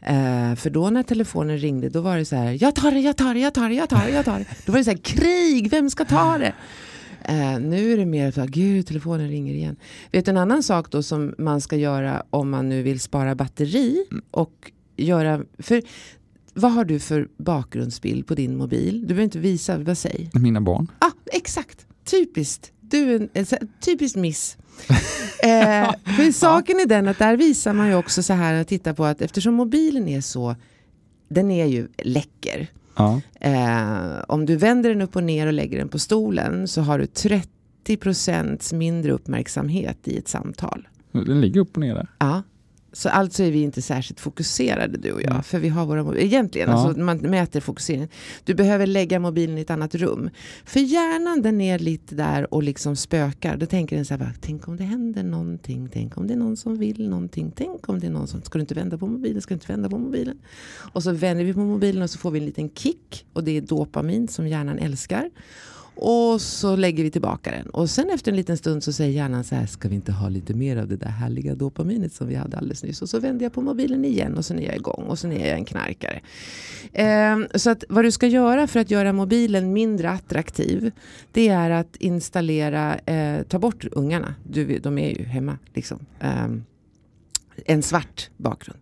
[0.00, 3.16] Eh, för då när telefonen ringde, då var det så här, jag tar det, jag
[3.16, 4.46] tar det, jag tar det, jag tar det, jag tar det.
[4.66, 6.52] Då var det så här, krig, vem ska ta det?
[7.24, 9.76] Eh, nu är det mer så här, gud, telefonen ringer igen.
[10.12, 13.34] Vet du en annan sak då som man ska göra om man nu vill spara
[13.34, 15.82] batteri och göra, för
[16.54, 19.00] vad har du för bakgrundsbild på din mobil?
[19.00, 20.30] Du behöver inte visa, vad säg?
[20.32, 20.90] Mina barn.
[20.98, 22.72] Ah, exakt, typiskt.
[22.80, 23.46] Du en, en,
[23.80, 24.56] typiskt miss.
[25.42, 28.94] eh, för saken är den att där visar man ju också så här att titta
[28.94, 30.56] på att eftersom mobilen är så,
[31.28, 32.66] den är ju läcker.
[32.96, 33.20] Ja.
[33.40, 36.98] Eh, om du vänder den upp och ner och lägger den på stolen så har
[36.98, 40.88] du 30% mindre uppmärksamhet i ett samtal.
[41.12, 42.08] Den ligger upp och ner där.
[42.18, 42.42] Ja.
[42.92, 45.30] Så alltså är vi inte särskilt fokuserade du och jag.
[45.30, 45.42] Mm.
[45.42, 46.24] För vi har våra mobiler.
[46.24, 46.74] Egentligen, Ja.
[46.86, 48.08] alltså, man mäter fokuseringen.
[48.44, 50.30] Du behöver lägga mobilen i ett annat rum.
[50.64, 53.56] För hjärnan den är lite där och liksom spökar.
[53.56, 55.88] Då tänker den så här, bara, tänk om det händer någonting.
[55.92, 57.52] Tänk om det är någon som vill någonting.
[57.56, 59.42] Tänk om det är någon som, ska du inte vända på mobilen?
[59.42, 60.38] Ska du inte vända på mobilen?
[60.92, 63.26] Och så vänder vi på mobilen och så får vi en liten kick.
[63.32, 65.30] Och det är dopamin som hjärnan älskar.
[66.00, 67.66] Och så lägger vi tillbaka den.
[67.66, 70.28] Och sen efter en liten stund så säger hjärnan så här, ska vi inte ha
[70.28, 73.02] lite mer av det där härliga dopaminet som vi hade alldeles nyss?
[73.02, 75.48] Och så vänder jag på mobilen igen och sen är jag igång och sen är
[75.48, 76.20] jag en knarkare.
[76.92, 80.90] Eh, så att vad du ska göra för att göra mobilen mindre attraktiv,
[81.32, 84.34] det är att installera, eh, ta bort ungarna.
[84.44, 85.98] Du, de är ju hemma liksom.
[86.20, 86.46] Eh,
[87.66, 88.80] en svart bakgrund.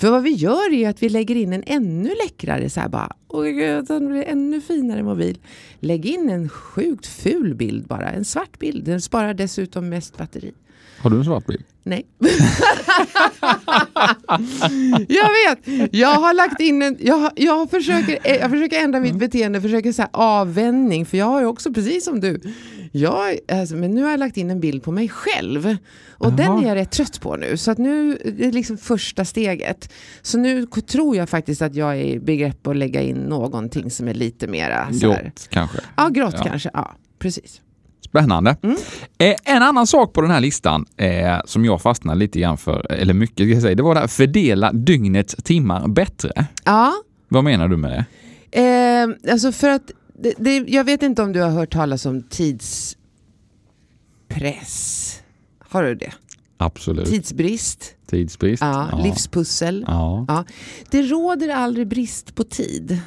[0.00, 2.88] För vad vi gör är ju att vi lägger in en ännu läckrare, så här
[2.88, 5.38] bara, oj gud, den blir ännu finare mobil.
[5.80, 8.84] Lägg in en sjukt ful bild bara, en svart bild.
[8.84, 10.52] Den sparar dessutom mest batteri.
[11.02, 11.62] Har du en svart bil?
[11.82, 12.06] Nej.
[15.08, 15.58] jag vet,
[15.92, 20.02] jag har lagt in en, jag, jag, försöker, jag försöker ändra mitt beteende, försöker så
[20.02, 22.40] här avvändning, för jag har ju också precis som du,
[22.92, 25.76] jag, alltså, men nu har jag lagt in en bild på mig själv.
[26.08, 26.62] Och den Jaha.
[26.62, 29.92] är jag rätt trött på nu, så att nu det är liksom första steget.
[30.22, 34.08] Så nu tror jag faktiskt att jag är i begrepp att lägga in någonting som
[34.08, 35.22] är lite mera så här.
[35.22, 35.78] Grått kanske.
[35.96, 36.44] Ja, grått Ja.
[36.44, 37.60] kanske, ja precis.
[38.10, 38.56] Spännande.
[38.62, 38.76] Mm.
[39.18, 42.92] Eh, en annan sak på den här listan eh, som jag fastnade lite grann för,
[42.92, 46.46] eller mycket ska jag säga, det var det här fördela dygnets timmar bättre.
[46.64, 46.92] Ja,
[47.28, 48.04] Vad menar du med det?
[48.62, 49.90] Eh, alltså för att,
[50.22, 52.96] det, det, jag vet inte om du har hört talas om tidspress.
[55.68, 56.12] Har du det?
[56.56, 57.06] Absolut.
[57.08, 58.60] Tidsbrist, Tidsbrist.
[58.62, 59.84] ja, livspussel.
[59.86, 60.24] Ja.
[60.28, 60.44] Ja.
[60.90, 63.00] Det råder aldrig brist på tid.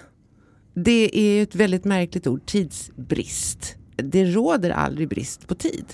[0.75, 3.75] Det är ett väldigt märkligt ord, tidsbrist.
[3.95, 5.85] Det råder aldrig brist på tid.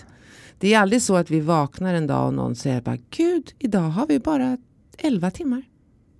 [0.60, 3.90] Det är aldrig så att vi vaknar en dag och någon säger bara Gud, idag
[3.90, 4.58] har vi bara
[4.98, 5.64] 11 timmar.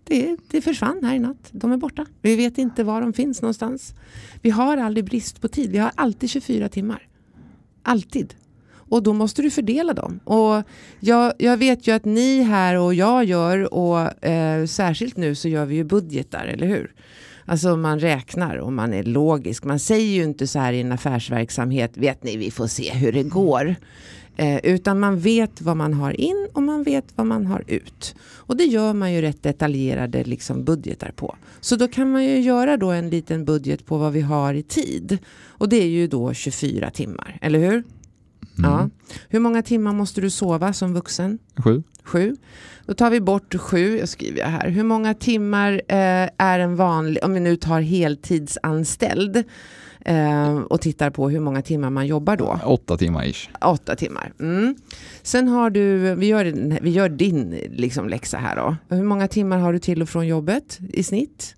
[0.04, 1.50] Det, det försvann här i natt.
[1.52, 2.06] De är borta.
[2.22, 3.94] Vi vet inte var de finns någonstans.
[4.42, 5.72] Vi har aldrig brist på tid.
[5.72, 7.08] Vi har alltid 24 timmar.
[7.84, 8.34] Alltid.
[8.90, 10.20] Och då måste du fördela dem.
[10.24, 10.64] Och
[11.00, 15.48] jag, jag vet ju att ni här och jag gör och eh, särskilt nu så
[15.48, 16.94] gör vi ju budgetar, eller hur?
[17.50, 19.64] Alltså man räknar och man är logisk.
[19.64, 23.12] Man säger ju inte så här i en affärsverksamhet, vet ni vi får se hur
[23.12, 23.76] det går.
[24.38, 28.16] Eh, utan man vet vad man har in och man vet vad man har ut.
[28.22, 31.36] Och det gör man ju rätt detaljerade liksom, budgetar på.
[31.62, 34.64] Så då kan man ju göra då en liten budget på vad vi har i
[34.64, 35.18] tid.
[35.48, 37.84] Och det är ju då 24 timmar, eller hur?
[38.64, 38.90] Ja.
[39.30, 41.40] Hur många timmar måste du sova som vuxen?
[41.58, 41.84] Sju.
[42.04, 42.36] Sju.
[42.86, 44.70] Då tar vi bort sju, jag skriver jag här.
[44.70, 49.44] Hur många timmar eh, är en vanlig, om vi nu tar heltidsanställd
[50.06, 52.60] eh, och tittar på hur många timmar man jobbar då?
[52.66, 53.50] Åtta timmar ish.
[53.62, 54.34] Åtta timmar.
[54.40, 54.76] Mm.
[55.22, 58.96] Sen har du, vi gör, vi gör din liksom, läxa här då.
[58.96, 61.56] Hur många timmar har du till och från jobbet i snitt?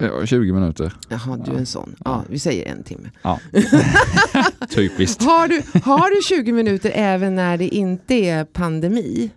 [0.00, 0.92] Ja, 20 minuter.
[1.08, 1.94] Jaha, du är en sån.
[2.04, 3.10] Ja, vi säger en timme.
[3.22, 3.38] Ja.
[4.70, 5.22] Typiskt.
[5.22, 9.30] Har du, har du 20 minuter även när det inte är pandemi?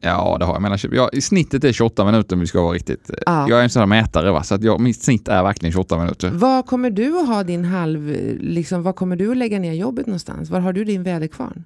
[0.00, 0.62] Ja, det har jag.
[0.62, 3.10] Mellan, 20 ja, I snittet är 28 minuter om vi ska vara riktigt.
[3.26, 3.48] Ja.
[3.48, 4.42] Jag är en sån här mätare, va?
[4.42, 6.30] så att jag, mitt snitt är verkligen 28 minuter.
[6.30, 10.06] Vad kommer du att ha din halv, liksom, vad kommer du att lägga ner jobbet
[10.06, 10.50] någonstans?
[10.50, 11.64] Var har du din väderkvarn?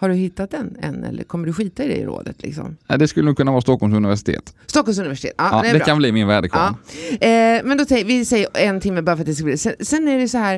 [0.00, 2.42] Har du hittat den än eller kommer du skita i det i rådet?
[2.42, 2.76] Liksom?
[2.98, 4.54] Det skulle nog kunna vara Stockholms universitet.
[4.66, 6.74] Stockholms universitet, ja, Ja, det det kan bli min väderkvarn.
[7.20, 7.26] Ja.
[7.26, 9.56] Eh, men då säger vi säger en timme bara för att det ska bli.
[9.58, 10.54] Sen, sen är det så här.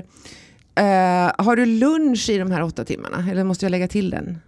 [0.74, 3.26] Eh, har du lunch i de här åtta timmarna?
[3.30, 4.38] Eller måste jag lägga till den?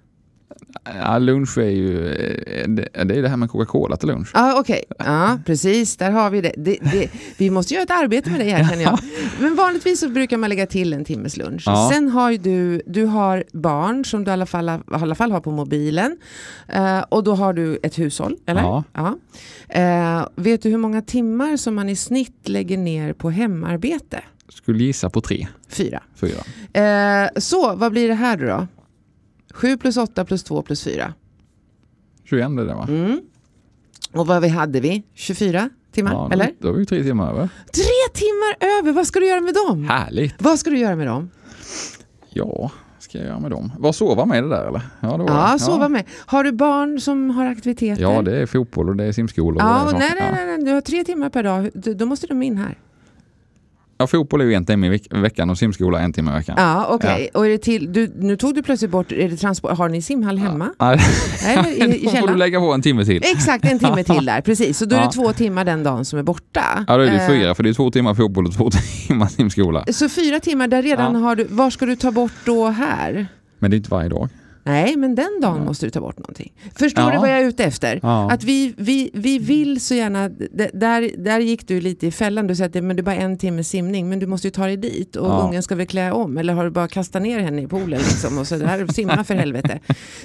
[0.84, 4.30] Ja, lunch är ju eh, det, är det här med Coca-Cola till lunch.
[4.34, 4.84] Ja, okej.
[4.98, 5.96] Ja, precis.
[5.96, 6.52] Där har vi det.
[6.56, 8.98] det, det vi måste göra ett arbete med det här känner jag.
[9.40, 11.62] Men vanligtvis så brukar man lägga till en timmes lunch.
[11.66, 11.90] Ja.
[11.92, 15.32] Sen har ju du, du har barn som du i alla fall, i alla fall
[15.32, 16.16] har på mobilen.
[16.68, 18.82] Eh, och då har du ett hushåll, eller?
[18.92, 19.18] Ja.
[19.68, 24.20] Eh, vet du hur många timmar som man i snitt lägger ner på hemarbete?
[24.48, 26.02] Skulle gissa på tre, Fyra.
[26.14, 26.40] fyra.
[27.24, 28.66] Eh, så, vad blir det här då?
[29.54, 29.58] Då?
[29.58, 31.14] 7 plus 8 plus 2 plus 4.
[32.24, 32.86] 21 är det va?
[32.88, 33.20] Mm.
[34.12, 35.02] Och vad vi hade vi?
[35.14, 36.12] 24 timmar?
[36.12, 36.50] Ja, eller?
[36.58, 37.48] Då, har vi tre timmar över.
[37.72, 37.84] Tre
[38.14, 38.92] timmar över!
[38.92, 39.84] Vad ska du göra med dem?
[39.84, 40.34] Härligt!
[40.42, 41.30] Vad ska du göra med dem?
[42.28, 43.72] Ja, ska jag göra med dem?
[43.78, 44.80] Var sova med det där eller?
[45.00, 46.04] Ja, det var Ja, sova med.
[46.26, 48.02] Har du barn som har aktiviteter?
[48.02, 49.64] Ja, det är fotboll och det är simskola.
[49.64, 50.34] och Ja, det nej, nej, Ja.
[50.34, 51.70] nej, nej, du har tre timmar per dag.
[51.74, 52.78] Då måste de in här.
[53.98, 56.54] Ja, fotboll är ju en timme i veck- veckan och simskola en timme i veckan.
[56.58, 57.30] Ja, okej.
[57.34, 60.02] Och är det till, du, nu tog du plötsligt bort, är det transport, har ni
[60.02, 60.68] simhall hemma?
[60.80, 61.00] Nej,
[61.44, 63.22] Nej, i, i då får du lägga på en timme till.
[63.24, 64.40] Exakt, en timme till där.
[64.44, 65.10] Precis, så då är det Ja.
[65.12, 66.84] två timmar den dagen som är borta.
[66.88, 68.70] Ja, då är det Eh, fyra, för det är två timmar fotboll och två
[69.06, 69.84] timmar simskola.
[69.92, 71.20] Så fyra timmar, där redan Ja.
[71.20, 73.26] har du, var ska du ta bort då här?
[73.58, 74.28] Men det är inte varje dag.
[74.66, 76.52] Nej, men den dagen måste du ta bort någonting.
[76.74, 77.10] Förstår Ja.
[77.10, 78.00] du vad jag är ute efter?
[78.02, 78.30] Ja.
[78.30, 80.28] Att vi, vi, vi vill så gärna,
[80.72, 83.16] där, där gick du lite i fällan, du säger att det, men det är bara
[83.16, 85.38] en timme simning, men du måste ju ta dig dit och Ja.
[85.48, 88.38] ungen ska väl klä om, eller har du bara kastat ner henne i poolen liksom,
[88.38, 89.78] och så där, simma för helvete.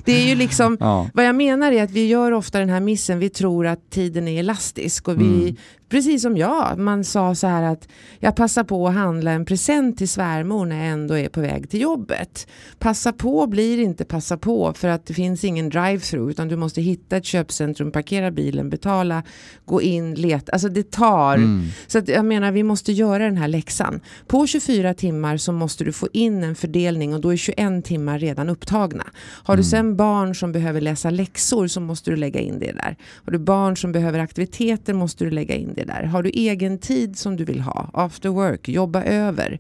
[0.06, 1.10] Det är ju liksom, Ja.
[1.14, 4.28] vad jag menar är att vi gör ofta den här missen, vi tror att tiden
[4.28, 5.56] är elastisk och vi, Mm.
[5.90, 7.88] Precis som jag, man sa så här att
[8.20, 11.70] jag passar på att handla en present till svärmor när jag ändå är på väg
[11.70, 12.48] till jobbet.
[12.80, 16.82] Passa på blir inte passa på för att det finns ingen drive-through utan du måste
[16.82, 19.24] hitta ett köpcentrum, parkera bilen, betala,
[19.66, 20.52] gå in, leta.
[20.52, 21.36] Alltså det tar.
[21.36, 21.64] Mm.
[21.88, 24.00] Så att jag menar vi måste göra den här läxan.
[24.28, 28.20] På 24 timmar så måste du få in en fördelning och då är 21 timmar
[28.20, 29.04] redan upptagna.
[29.20, 32.98] Har du sen barn som behöver läsa läxor så måste du lägga in det där.
[33.26, 36.04] Har du barn som behöver aktiviteter måste du lägga in det där.
[36.04, 39.60] Har du egen tid som du vill ha, after work, jobba över,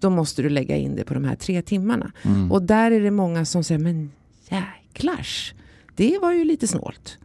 [0.00, 2.12] då måste du lägga in det på de här tre timmarna.
[2.22, 2.52] Mm.
[2.52, 4.10] Och där är det många som säger, men
[4.48, 5.54] jäklars,
[5.96, 7.18] det var ju lite snålt.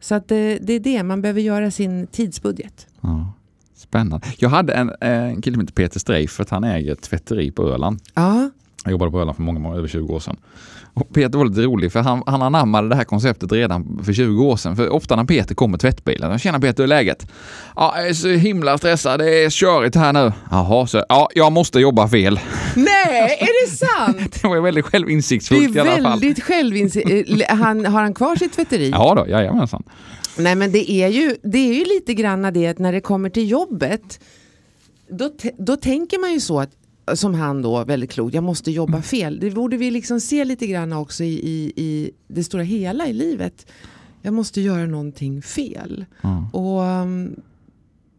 [0.00, 2.86] Så att det, det är det, man behöver göra sin tidsbudget.
[3.00, 3.32] Ja.
[3.74, 4.26] Spännande.
[4.38, 8.00] Jag hade en, en kille som heter Peter Streifert, han äger ett tvätteri på Öland.
[8.14, 8.50] Ja,
[8.84, 10.36] Jag jobbade på Öland för många, många över 20 år sedan.
[10.94, 14.44] Och Peter var lite rolig för han, han anammade det här konceptet redan för 20
[14.44, 14.76] år sedan.
[14.76, 17.26] För ofta när Peter kommer tvättbilen, känner Peter hur är läget?
[17.76, 20.32] Ja, jag är så himla stressad, det är körigt här nu.
[20.50, 22.40] Jaha, så ja, jag måste jobba fel.
[22.76, 24.38] Nej, är det sant?
[24.42, 26.20] Det var väldigt Det självinsiktsfullt i alla är fall.
[26.20, 27.42] väldigt självinsikt.
[27.48, 28.90] Han, har han kvar sitt tvätteri?
[28.90, 29.82] Ja då, jajamensan.
[30.38, 33.30] Nej men det är, ju, det är ju lite grann det att när det kommer
[33.30, 34.20] till jobbet
[35.10, 36.70] då, då tänker man ju så att
[37.14, 39.40] som han då väldigt klokt, jag måste jobba fel.
[39.40, 43.12] Det borde vi liksom se lite grann också i, i, i det stora hela i
[43.12, 43.66] livet.
[44.22, 46.04] Jag måste göra någonting fel.
[46.22, 46.50] Ja.
[46.52, 47.36] Och um,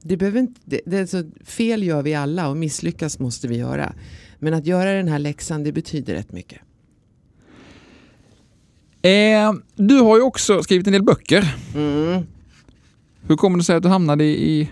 [0.02, 3.58] det behöver inte, det, det är så, fel gör vi alla och misslyckas måste vi
[3.58, 3.94] göra.
[4.40, 6.60] Men att göra den här läxan det betyder rätt mycket.
[9.02, 11.56] Eh, du har ju också skrivit en del böcker.
[11.76, 12.24] Mm.
[13.22, 14.72] Hur kommer det sig att du hamnade i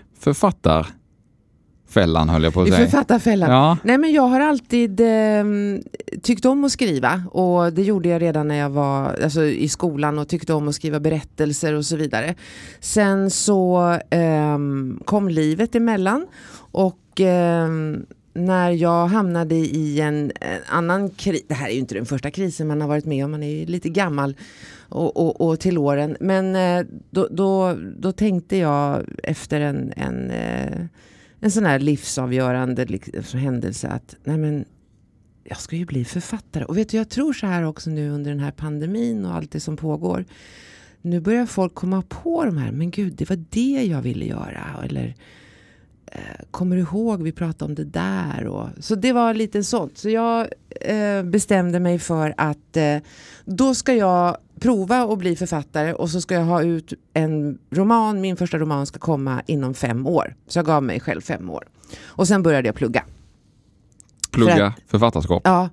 [1.90, 2.84] författarfällan höll jag på att I säga?
[2.84, 3.50] författarfällan.
[3.50, 3.76] Ja.
[3.84, 5.44] Nej men jag har alltid eh,
[6.22, 10.18] tyckt om att skriva och det gjorde jag redan när jag var alltså, i skolan
[10.18, 12.34] och tyckte om att skriva berättelser och så vidare.
[12.80, 16.26] Sen så ehm, kom livet emellan
[16.72, 21.94] och ehm, när jag hamnade i en, en annan kris, det här är ju inte
[21.94, 24.36] den första krisen man har varit med om, man är ju lite gammal
[24.88, 26.16] och, och, och till åren.
[26.20, 30.86] Men eh, då, då, då tänkte jag efter en, en, eh,
[31.40, 34.64] en sån här livsavgörande liksom, händelse att nej men,
[35.44, 36.64] jag ska ju bli författare.
[36.64, 39.50] Och vet du, jag tror så här också nu under den här pandemin och allt
[39.50, 40.24] det som pågår.
[41.02, 44.64] Nu börjar folk komma på de här, men gud, det var det jag ville göra.
[44.84, 45.14] Eller
[46.06, 48.46] eh, kommer du ihåg, vi pratade om det där.
[48.46, 49.98] Och, så det var lite sånt.
[49.98, 50.48] Så jag
[50.80, 52.96] eh, bestämde mig för att eh,
[53.44, 58.20] då ska jag prova att bli författare och så ska jag ha ut en roman,
[58.20, 60.34] min första roman ska komma inom fem år.
[60.46, 61.68] Så jag gav mig själv fem år.
[62.02, 63.04] Och sen började jag plugga.
[64.30, 65.42] Plugga För att- författarskap.
[65.44, 65.68] Ja,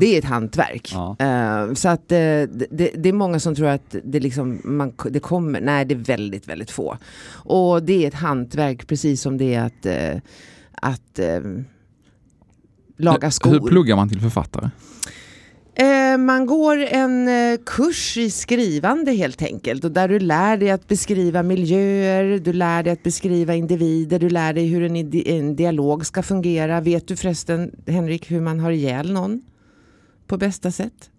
[0.00, 0.90] det är ett hantverk.
[0.94, 1.16] Ja.
[1.18, 5.20] Eh, så att eh, det, det, är många som tror att det, liksom, man, det
[5.20, 6.96] kommer, nej det är väldigt, väldigt få.
[7.30, 10.20] Och det är ett hantverk precis som det är att, eh,
[10.72, 11.20] att
[12.96, 13.50] laga skor.
[13.50, 14.70] Hur pluggar man till författare?
[15.74, 20.70] Eh, man går en eh, kurs i skrivande helt enkelt och där du lär dig
[20.70, 24.96] att beskriva miljöer, du lär dig att beskriva individer, du lär dig hur en,
[25.26, 26.80] en dialog ska fungera.
[26.80, 29.42] Vet du förresten, Henrik, hur man har ihjäl någon
[30.26, 31.11] på bästa sätt?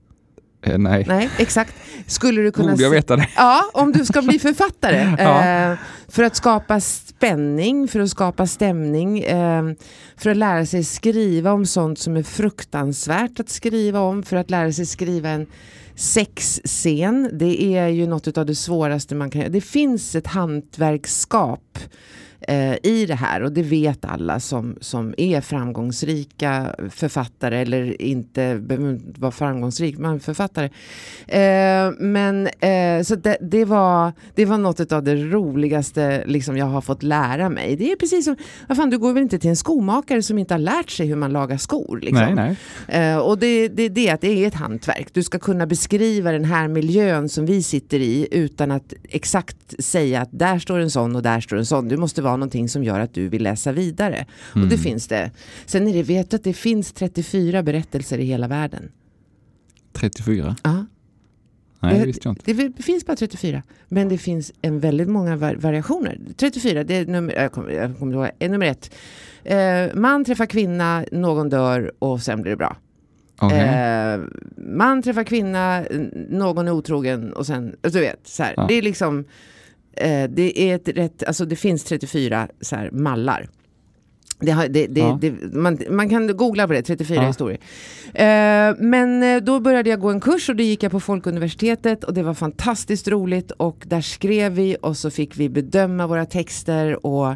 [0.63, 1.05] Eh, nej.
[1.07, 1.73] Nej, exakt.
[2.07, 2.71] Skulle du kunna...
[2.71, 3.27] Borde jag veta det?
[3.35, 5.15] Ja, om du ska bli författare.
[5.19, 5.71] ja.
[5.71, 9.63] eh, för att skapa spänning, för att skapa stämning, eh,
[10.17, 14.49] för att lära sig skriva om sånt som är fruktansvärt att skriva om, för att
[14.49, 15.45] lära sig skriva en
[15.95, 17.29] sexscen.
[17.33, 19.51] Det är ju något av det svåraste man kan göra.
[19.51, 21.79] Det finns ett hantverkskap
[22.47, 28.55] eh, i det här och det vet alla som, som är framgångsrika författare eller inte
[28.55, 30.69] behöver vara framgångsrik, men författare.
[31.27, 36.65] Eh, men eh, så det, det, var, det var något av det roligaste liksom, jag
[36.65, 37.75] har fått lära mig.
[37.75, 38.35] Det är precis som,
[38.67, 41.15] vad fan, du går väl inte till en skomakare som inte har lärt sig hur
[41.15, 41.99] man lagar skor?
[42.01, 42.35] Liksom.
[42.35, 42.55] Nej,
[42.87, 43.11] nej.
[43.11, 45.07] Eh, och det, det, det, att det är ett hantverk.
[45.13, 50.21] Du ska kunna beskriva den här miljön som vi sitter i utan att exakt säga
[50.21, 51.87] att där står en sån och där står en sån.
[51.87, 54.15] Du måste vara någonting som gör att du vill läsa vidare.
[54.15, 54.27] Mm.
[54.63, 54.79] Och det mm.
[54.79, 55.31] finns det.
[55.65, 58.91] Sen är det, vet du att det finns 34 berättelser i hela världen?
[59.93, 60.55] 34?
[60.63, 60.85] Ja.
[61.79, 62.53] Nej, det visste jag inte.
[62.53, 63.63] Det finns bara 34.
[63.87, 66.19] Men det finns en väldigt många variationer.
[66.37, 68.93] 34, det är nummer, jag kommer, jag kommer ihåg, är nummer ett.
[69.43, 72.77] Eh, man träffar kvinna, någon dör och sen blir det bra.
[73.41, 73.59] Okay.
[73.59, 74.19] Eh,
[74.57, 75.85] man träffar kvinna,
[76.29, 78.53] någon är otrogen och sen, du vet, så här.
[78.57, 78.65] Ja.
[78.67, 79.25] Det är liksom
[79.97, 83.49] Eh, det, är ett rätt, alltså det finns 34 så här, mallar.
[84.39, 85.19] Det har, det, det, ja.
[85.51, 87.27] man, man, kan googla på det, 34 ja.
[87.27, 87.59] historier.
[88.13, 92.03] Eh, men eh, då började jag gå en kurs och då gick jag på Folkuniversitetet
[92.03, 96.25] och det var fantastiskt roligt och där skrev vi och så fick vi bedöma våra
[96.25, 97.27] texter och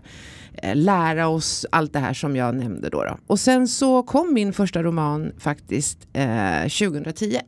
[0.54, 3.04] eh, lära oss allt det här som jag nämnde då.
[3.04, 3.18] då.
[3.28, 6.00] Och sen så kom min första roman faktiskt
[6.80, 7.42] 2010 eh,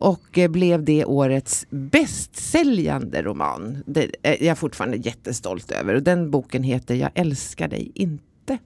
[0.00, 3.82] och eh, blev det årets bästsäljande roman.
[3.86, 5.94] Det är jag fortfarande jättestolt över.
[5.94, 8.58] Och den boken heter Jag älskar dig inte.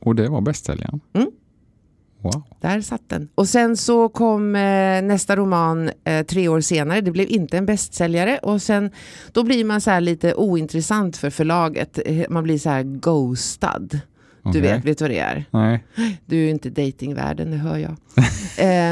[0.00, 1.00] Och det var bästsäljaren?
[1.12, 1.30] Mm.
[2.20, 2.42] Wow.
[2.60, 3.28] Där satt den.
[3.34, 7.00] Och sen så kom eh, nästa roman eh, tre år senare.
[7.00, 8.38] Det blev inte en bästsäljare.
[8.38, 8.90] Och sen
[9.32, 11.98] då blir man så här lite ointressant för förlaget.
[12.04, 14.00] Eh, man blir så här ghostad.
[14.52, 15.44] Du vet, vet du vad det är?
[15.50, 15.84] Nej.
[16.26, 17.90] Du är ju inte datingvärlden, det hör jag.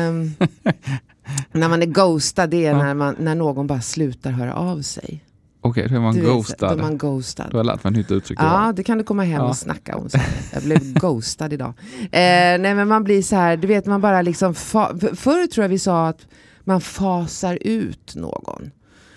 [0.09, 0.34] um,
[1.52, 2.78] När man är ghostad, det är ja.
[2.78, 5.24] när, man, när någon bara slutar höra av sig.
[5.61, 6.68] Okej, okay, då är man du ghostad.
[6.68, 7.46] Vet, då är man ghostad.
[7.50, 8.38] Du har lärt mig ett nytt uttryck.
[8.42, 9.48] Ja, det kan du komma hem ja.
[9.48, 10.09] och snacka om.
[10.52, 11.74] Jag blev ghostad idag.
[12.00, 14.55] Eh, nej, men man blir så här, du vet, man bara liksom...
[14.55, 16.26] Förr tror jag vi sa att
[16.64, 18.70] man fasar ut någon.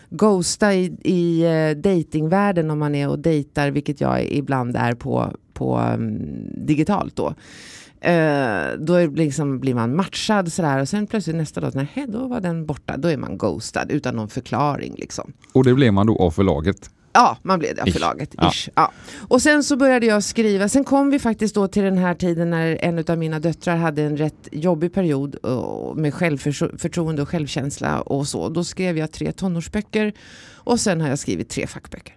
[0.10, 5.34] Ghosta i, i uh, datingvärlden om man är och dejtar, vilket jag ibland är på,
[5.58, 6.18] på um,
[6.66, 7.34] digitalt då.
[8.08, 12.42] Uh, då liksom blir man matchad sådär och sen plötsligt nästa dag, nej, då var
[12.42, 12.98] den borta.
[12.98, 14.96] Då är man ghostad utan någon förklaring.
[14.98, 15.34] Liksom.
[15.54, 16.90] Och det blev man då av förlaget?
[17.14, 18.36] Ja, man blev det av förlaget.
[18.38, 18.52] Ja.
[18.76, 18.92] Ja.
[19.28, 20.70] Och sen så började jag skriva.
[20.70, 24.02] Sen kom vi faktiskt då till den här tiden när en av mina döttrar hade
[24.02, 25.36] en rätt jobbig period
[25.96, 28.50] med självförtroende och självkänsla och så.
[28.50, 30.14] Då skrev jag tre tonårsböcker
[30.54, 32.17] och sen har jag skrivit tre fackböcker.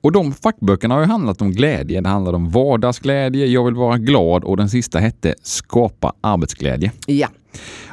[0.00, 2.00] Och de fackböckerna har ju handlat om glädje.
[2.00, 6.92] Det handlade om vardagsglädje, jag vill vara glad och den sista hette Skapa arbetsglädje.
[7.06, 7.28] Ja.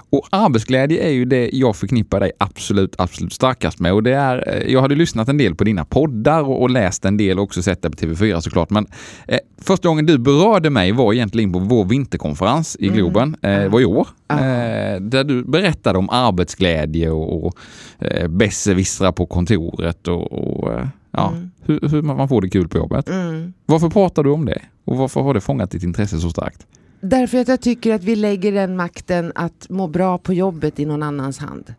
[0.09, 3.93] Och arbetsglädje är ju det jag förknippar dig absolut, absolut starkast med.
[3.93, 7.05] Och det är, eh, jag hade lyssnat en del på dina poddar och, och läst
[7.05, 8.69] en del och också sett det på TV4 såklart.
[8.69, 8.87] Men
[9.27, 12.97] eh, första gången du berörde mig var egentligen på vår vinterkonferens i mm.
[12.97, 13.35] Globen.
[13.41, 13.61] Mm.
[13.61, 14.07] Eh, var i år.
[14.33, 14.39] Uh.
[14.39, 17.57] Eh, där du berättade om arbetsglädje och, och
[17.99, 21.51] eh, besserwissrar på kontoret och, och eh, ja, mm.
[21.61, 23.09] hur, hur, man får det kul på jobbet.
[23.09, 23.53] Mm.
[23.65, 24.61] Varför pratar du om det?
[24.85, 26.67] Och varför har det fångat ditt intresse så starkt?
[27.01, 30.85] Därför att jag tycker att vi lägger den makten att må bra på jobbet i
[30.85, 31.73] någon annans hand.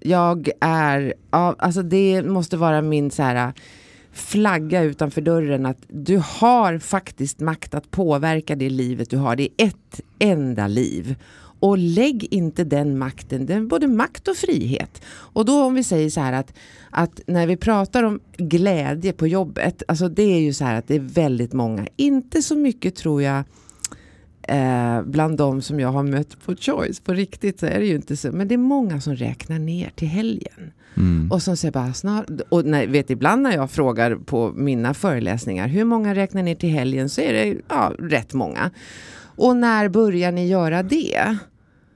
[0.00, 3.52] Jag är, alltså det måste vara min så här
[4.12, 9.36] flagga utanför dörren att du har faktiskt makt att påverka det livet du har.
[9.36, 11.16] Det är ett enda liv.
[11.62, 15.02] Och lägg inte den makten, är både makt och frihet.
[15.08, 16.54] Och då om vi säger så här att,
[16.90, 20.88] att när vi pratar om glädje på jobbet, alltså det är ju så här att
[20.88, 23.44] det är väldigt många, inte så mycket tror jag
[24.42, 27.94] eh, bland de som jag har mött på Choice, på riktigt så är det ju
[27.94, 30.72] inte så, men det är många som räknar ner till helgen.
[30.96, 31.32] Mm.
[31.32, 35.68] Och som säger bara snart, och när, vet ibland när jag frågar på mina föreläsningar,
[35.68, 37.08] hur många räknar ner till helgen?
[37.08, 38.70] Så är det ja, rätt många.
[39.36, 41.36] Och när börjar ni göra det?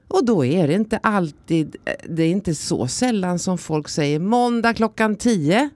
[0.07, 1.75] Och då är det inte alltid,
[2.09, 5.69] det är inte så sällan som folk säger måndag klockan tio.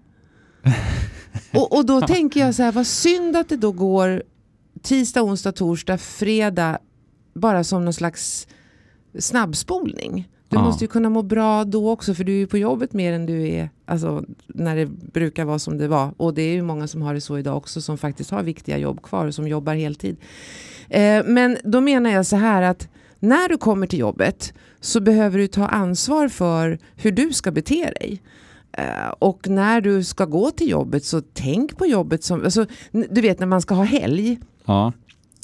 [1.53, 4.23] och, och då tänker jag så här, vad synd att det då går
[4.81, 6.79] tisdag, onsdag, torsdag, fredag
[7.33, 8.47] bara som någon slags
[9.19, 10.27] snabbspolning.
[10.49, 10.63] Du Ja.
[10.63, 13.25] måste ju kunna må bra då också för du är ju på jobbet mer än
[13.25, 16.13] du är alltså, när det brukar vara som det var.
[16.17, 18.77] Och det är ju många som har det så idag också som faktiskt har viktiga
[18.77, 20.17] jobb kvar och som jobbar heltid.
[20.89, 22.87] Eh, men då menar jag så här att
[23.21, 27.91] när du kommer till jobbet så behöver du ta ansvar för hur du ska bete
[27.99, 28.21] dig.
[28.77, 33.21] Eh, och när du ska gå till jobbet så tänk på jobbet som, alltså, du
[33.21, 34.93] vet när man ska ha helg Ja.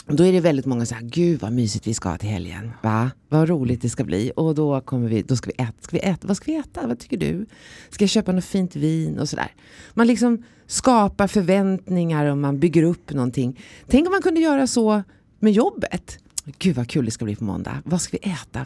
[0.06, 2.72] då är det väldigt många så här, gud vad mysigt vi ska ha till helgen.
[2.84, 3.12] Va?
[3.30, 4.32] Vad roligt det ska bli.
[4.36, 5.74] Och då kommer vi, då ska vi äta.
[5.82, 6.28] Ska vi äta?
[6.28, 6.88] Vad ska vi äta?
[6.88, 7.46] Vad tycker du?
[7.90, 9.52] Ska jag köpa något fint vin och sådär.
[9.94, 13.60] Man liksom skapar förväntningar och man bygger upp någonting.
[13.88, 15.04] Tänk om man kunde göra så
[15.40, 16.20] med jobbet.
[16.60, 17.82] Gud vad kul det ska bli på måndag.
[17.86, 18.66] Vad ska vi äta?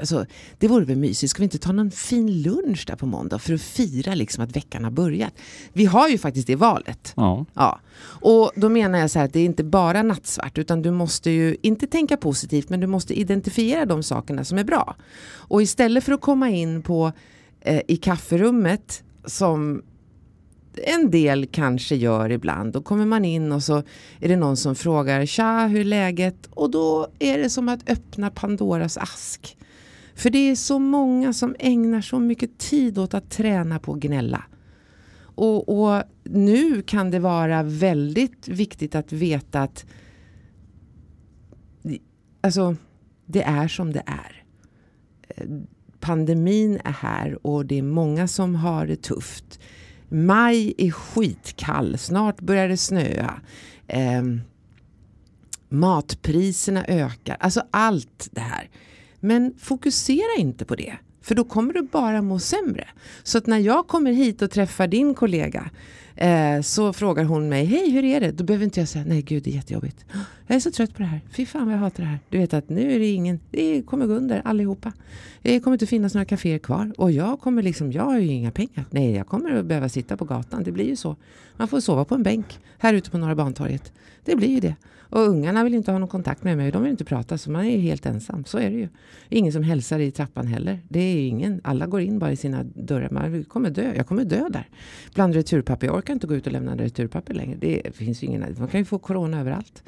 [0.00, 0.26] Alltså,
[0.58, 1.30] det vore väl mysigt.
[1.30, 4.56] Ska vi inte ta någon fin lunch där på måndag för att fira liksom att
[4.56, 5.34] veckan har börjat?
[5.72, 7.12] Vi har ju faktiskt det valet.
[7.16, 7.46] Ja.
[7.54, 10.90] Ja, och då menar jag så här att det är inte bara nattsvart utan du
[10.90, 14.96] måste ju inte tänka positivt men du måste identifiera de sakerna som är bra.
[15.32, 17.12] Och istället för att komma in på
[17.60, 19.82] eh, i kafferummet som
[20.78, 22.72] en del kanske gör ibland.
[22.72, 23.82] Då kommer man in och så
[24.20, 26.46] är det någon som frågar tja hur är läget?
[26.50, 29.56] Och då är det som att öppna Pandoras ask.
[30.14, 33.98] För det är så många som ägnar så mycket tid åt att träna på att
[33.98, 34.44] gnälla.
[35.34, 39.86] Och, och nu kan det vara väldigt viktigt att veta att
[42.40, 42.76] alltså,
[43.26, 44.44] det är som det är.
[46.00, 49.60] Pandemin är här och det är många som har det tufft.
[50.10, 53.40] Maj är skitkall, snart börjar det snöa.
[53.86, 54.22] Eh,
[55.68, 58.68] matpriserna ökar, alltså allt det här.
[59.20, 60.96] Men fokusera inte på det.
[61.22, 62.88] För då kommer du bara må sämre.
[63.22, 65.70] Så att när jag kommer hit och träffar din kollega
[66.20, 68.30] eh, så frågar hon mig, hej hur är det?
[68.30, 70.04] Då behöver inte jag säga, nej gud det är jättejobbigt.
[70.12, 72.18] Ah, jag är så trött på det här, fy fan vad jag hatar det här.
[72.28, 74.92] Du vet att nu är det ingen, det kommer gå under allihopa.
[75.42, 76.92] Det kommer inte finnas några kaféer kvar.
[76.98, 78.84] Och jag kommer liksom, jag har ju inga pengar.
[78.90, 81.16] Nej, jag kommer att behöva sitta på gatan, det blir ju så.
[81.56, 83.92] Man får sova på en bänk här ute på Norra Bantorget.
[84.24, 84.74] Det blir ju det.
[85.10, 86.70] Och ungarna vill inte ha någon kontakt med mig.
[86.70, 87.38] De vill inte prata.
[87.38, 88.44] Så man är ju helt ensam.
[88.44, 88.88] Så är det ju.
[89.28, 90.80] Ingen som hälsar i trappan heller.
[90.88, 91.60] Det är ingen.
[91.64, 93.10] Alla går in bara i sina dörrar.
[93.10, 93.92] Man kommer dö.
[93.96, 94.68] Jag kommer dö där.
[95.14, 95.86] Bland returpapper.
[95.86, 97.56] Jag orkar inte gå ut och lämna returpapper längre.
[97.60, 98.54] Det finns ju ingen.
[98.58, 99.82] Man kan ju få corona överallt.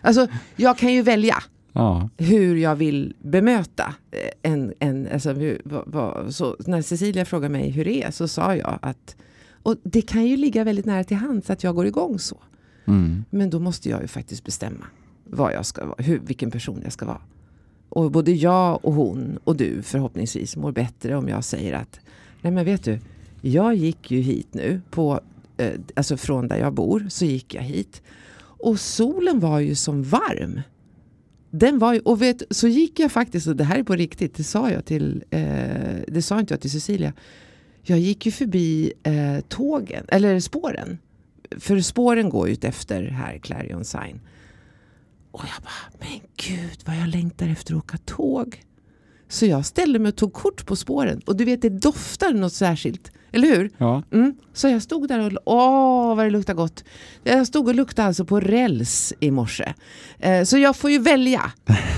[0.00, 1.36] Alltså, jag kan ju välja
[1.76, 2.08] Ja.
[2.16, 7.52] hur jag vill bemöta eh, en, en alltså, hur, vad, vad, så när Cecilia frågade
[7.52, 9.16] mig hur det är så sa jag att
[9.62, 12.36] och det kan ju ligga väldigt nära till hands att jag går igång så.
[12.84, 13.24] Mm.
[13.30, 14.86] Men då måste jag ju faktiskt bestämma
[15.24, 17.20] vad jag ska vara, hur, vilken person jag ska vara.
[17.88, 22.00] Och både jag och hon och du förhoppningsvis mår bättre om jag säger att
[22.42, 22.98] nej men vet du,
[23.40, 25.20] jag gick ju hit nu på,
[25.56, 28.02] eh, alltså från där jag bor så gick jag hit.
[28.64, 30.60] Och solen var ju som varm.
[31.50, 34.34] Den var ju, och vet, så gick jag faktiskt, och det här är på riktigt,
[34.34, 35.40] det sa jag till, eh,
[36.08, 37.12] det sa inte jag till Cecilia.
[37.82, 40.98] Jag gick ju förbi eh, tågen, eller spåren.
[41.58, 44.20] För spåren går ut efter här, Clarion Sign.
[45.30, 48.64] Och jag bara, men gud vad jag längtar efter att åka tåg.
[49.28, 51.20] Så jag ställde mig och tog kort på spåren.
[51.26, 53.12] Och du vet, det doftar något särskilt.
[53.32, 53.70] Eller hur?
[53.78, 54.02] Ja.
[54.12, 54.34] Mm.
[54.52, 56.84] Så jag stod där och, åh vad det luktar gott.
[57.22, 59.74] Jag stod och luktade alltså på räls i morse.
[60.18, 61.52] Eh, så jag får ju välja.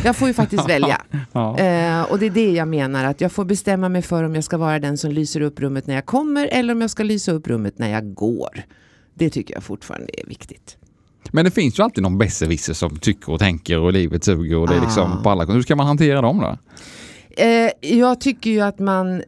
[0.04, 1.02] Jag får ju faktiskt välja.
[1.32, 1.58] Ja.
[1.58, 4.44] Eh, och det är det jag menar, att jag får bestämma mig för om jag
[4.44, 7.32] ska vara den som lyser upp rummet när jag kommer eller om jag ska lysa
[7.32, 8.62] upp rummet när jag går.
[9.18, 10.76] Det tycker jag fortfarande är viktigt.
[11.30, 14.68] Men det finns ju alltid någon besserwisser som tycker och tänker och livet suger och
[14.68, 15.22] det är liksom Ah.
[15.22, 16.58] på alla Hur ska man hantera dem då?
[17.42, 19.22] Eh, jag tycker ju att man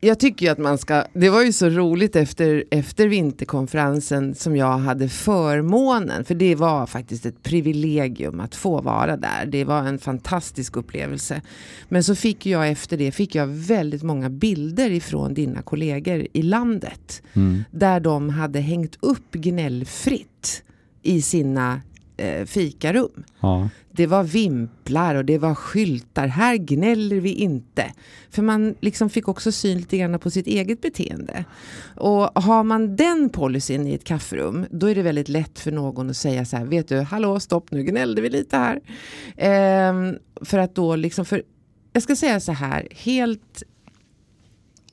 [0.00, 4.56] jag tycker ju att man ska, det var ju så roligt efter, efter vinterkonferensen som
[4.56, 9.46] jag hade förmånen, för det var faktiskt ett privilegium att få vara där.
[9.46, 11.42] Det var en fantastisk upplevelse.
[11.88, 16.42] Men så fick jag efter det fick jag väldigt många bilder ifrån dina kollegor i
[16.42, 17.22] landet.
[17.32, 17.64] Mm.
[17.70, 20.62] Där de hade hängt upp gnällfritt
[21.02, 21.80] i sina
[22.16, 23.24] eh, fikarum.
[23.40, 23.68] Ja.
[23.98, 26.26] Det var vimplar och det var skyltar.
[26.26, 27.92] Här gnäller vi inte.
[28.30, 31.44] För man liksom fick också syn lite grann på sitt eget beteende.
[31.96, 36.10] Och har man den policyn i ett kafferum, då är det väldigt lätt för någon
[36.10, 38.80] att säga så här, vet du, hallå, stopp, nu gnällde vi lite här.
[39.36, 41.42] Ehm, för att då liksom, för
[41.92, 43.62] jag ska säga så här, helt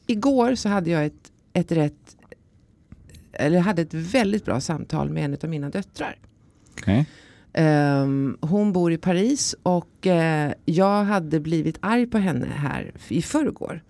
[0.08, 2.18] igår så hade jag ett, ett rätt,
[3.34, 6.18] eller hade ett väldigt bra samtal med en av mina döttrar.
[6.78, 7.06] Okay.
[7.58, 13.22] Um, hon bor i Paris och uh, jag hade blivit arg på henne här i
[13.22, 13.84] förrgår.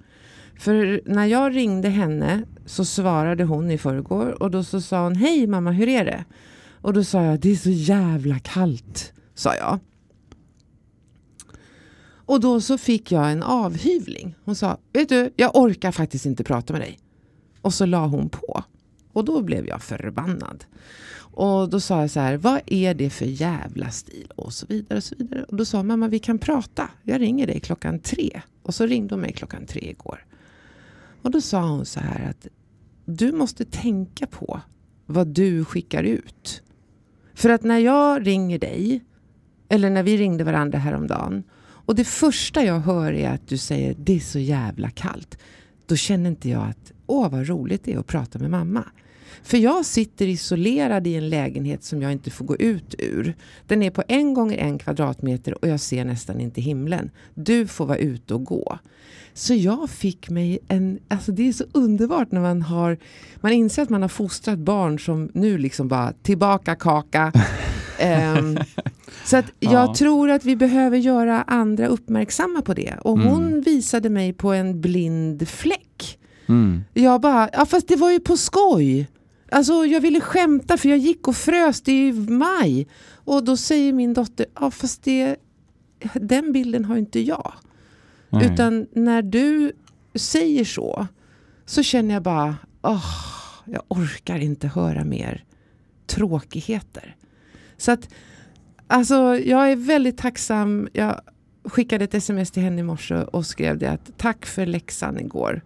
[0.59, 5.15] För när jag ringde henne så svarade hon i förrgår och då så sa hon
[5.15, 6.25] Hej mamma, hur är det?
[6.81, 9.79] Och då sa jag Det är så jävla kallt, sa jag.
[12.25, 14.35] Och då så fick jag en avhyvling.
[14.45, 16.99] Hon sa, vet du, jag orkar faktiskt inte prata med dig.
[17.61, 18.63] Och så la hon på.
[19.13, 20.65] Och då blev jag förbannad.
[21.35, 24.31] Och då sa jag så här, vad är det för jävla stil?
[24.35, 25.43] Och så vidare och så vidare.
[25.43, 26.89] Och då sa mamma, vi kan prata.
[27.03, 28.41] Jag ringer dig klockan tre.
[28.61, 30.25] Och så ringde hon mig klockan tre igår.
[31.21, 32.47] Och då sa hon så här att
[33.05, 34.61] du måste tänka på
[35.05, 36.61] vad du skickar ut.
[37.33, 39.03] För att när jag ringer dig,
[39.69, 43.95] eller när vi ringde varandra häromdagen, och det första jag hör är att du säger
[43.99, 45.37] det är så jävla kallt.
[45.85, 48.85] Då känner inte jag att åh vad roligt det är att prata med mamma.
[49.45, 53.35] För jag sitter isolerad i en lägenhet som jag inte får gå ut ur.
[53.67, 57.09] Den är på en gånger en kvadratmeter och jag ser nästan inte himlen.
[57.33, 58.79] Du får vara ute och gå.
[59.33, 62.97] Så jag fick mig en, alltså det är så underbart när man har,
[63.35, 67.31] man inser att man har fostrat barn som nu liksom bara tillbaka kaka.
[68.37, 68.57] um,
[69.25, 69.95] så att jag ja.
[69.95, 72.95] tror att vi behöver göra andra uppmärksamma på det.
[73.01, 73.27] Och mm.
[73.27, 76.19] hon visade mig på en blind fläck.
[76.47, 76.83] Mm.
[76.93, 79.07] Jag bara, ja fast det var ju på skoj.
[79.51, 82.87] Alltså jag ville skämta för jag gick och frös, det är ju maj.
[83.13, 85.35] Och då säger min dotter, ja fast det,
[86.13, 87.53] den bilden har inte jag.
[88.29, 88.53] Nej.
[88.53, 89.71] Utan när du
[90.15, 91.07] säger så,
[91.65, 93.05] så känner jag bara, oh,
[93.65, 95.43] jag orkar inte höra mer
[96.07, 97.15] tråkigheter.
[97.77, 98.09] Så att,
[98.87, 100.87] alltså jag är väldigt tacksam.
[100.93, 101.21] Jag
[101.63, 105.61] skickade ett sms till henne i morse och skrev det att tack för läxan igår.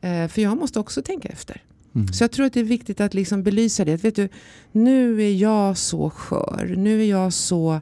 [0.00, 1.62] Eh, för jag måste också tänka efter.
[1.94, 2.08] Mm.
[2.08, 3.96] Så jag tror att det är viktigt att liksom belysa det.
[3.96, 4.28] Vet du,
[4.72, 6.74] nu är jag så skör.
[6.76, 7.80] Nu är jag så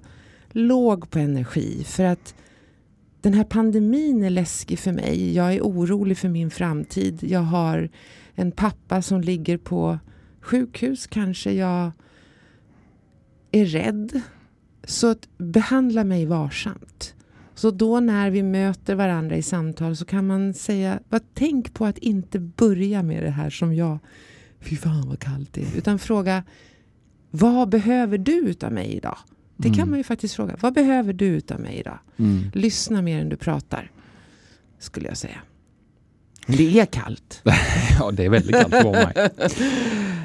[0.50, 1.84] låg på energi.
[1.84, 2.34] För att
[3.20, 5.34] den här pandemin är läskig för mig.
[5.34, 7.18] Jag är orolig för min framtid.
[7.22, 7.88] Jag har
[8.34, 9.98] en pappa som ligger på
[10.40, 11.06] sjukhus.
[11.06, 11.90] Kanske jag
[13.52, 14.20] är rädd.
[14.84, 17.14] Så att behandla mig varsamt.
[17.58, 21.00] Så då när vi möter varandra i samtal så kan man säga,
[21.34, 23.98] tänk på att inte börja med det här som jag,
[24.60, 25.76] fy fan vad kallt det är.
[25.76, 26.44] Utan fråga,
[27.30, 29.18] vad behöver du utav mig idag?
[29.56, 29.90] Det kan mm.
[29.90, 30.56] man ju faktiskt fråga.
[30.60, 31.98] Vad behöver du utav mig idag?
[32.16, 32.50] Mm.
[32.54, 33.90] Lyssna mer än du pratar.
[34.78, 35.38] Skulle jag säga.
[36.46, 37.42] Det är kallt.
[38.00, 39.30] ja, det är väldigt kallt för mig.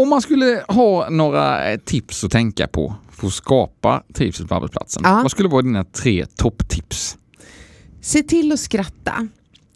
[0.00, 5.02] Om man skulle ha några tips att tänka på för att skapa trivsel på arbetsplatsen.
[5.04, 5.20] Ja.
[5.22, 7.18] Vad skulle vara dina tre topptips?
[8.00, 9.28] Se till att skratta.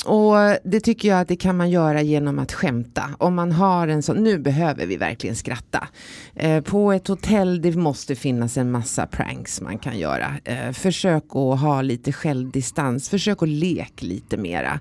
[0.04, 3.10] Och det tycker jag att det kan man göra genom att skämta.
[3.18, 5.88] Om man har en sån, nu behöver vi verkligen skratta.
[6.34, 10.26] Eh, på ett hotell det måste finnas en massa pranks man kan göra.
[10.44, 14.80] Eh, försök att ha lite självdistans, försök att leka lite mera.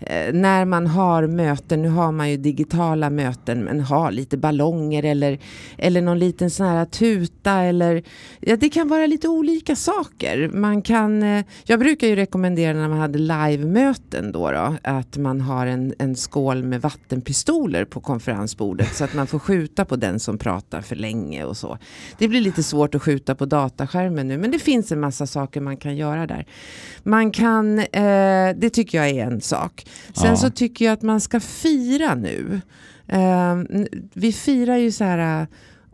[0.00, 5.02] Eh, när man har möten, nu har man ju digitala möten, men ha lite ballonger
[5.04, 5.38] eller,
[5.78, 8.02] eller någon liten sån här tuta eller
[8.40, 10.48] ja, det kan vara lite olika saker.
[10.48, 15.16] Man kan, eh, jag brukar ju rekommendera när man hade live-möten då, då då, att
[15.16, 19.96] man har en, en skål med vattenpistoler på konferensbordet så att man får skjuta på
[19.96, 21.78] den som pratar för länge och så.
[22.18, 25.60] Det blir lite svårt att skjuta på dataskärmen nu men det finns en massa saker
[25.60, 26.46] man kan göra där.
[27.02, 29.86] Man kan, eh, det tycker jag är en sak.
[30.14, 30.36] Sen ja.
[30.36, 32.60] så tycker jag att man ska fira nu.
[33.06, 33.56] Eh,
[34.12, 35.46] vi firar ju så här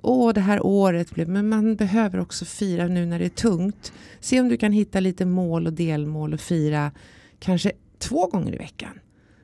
[0.02, 3.92] åh det här året blev, men man behöver också fira nu när det är tungt.
[4.20, 6.90] Se om du kan hitta lite mål och delmål och fira
[7.38, 9.00] kanske två gånger i veckan.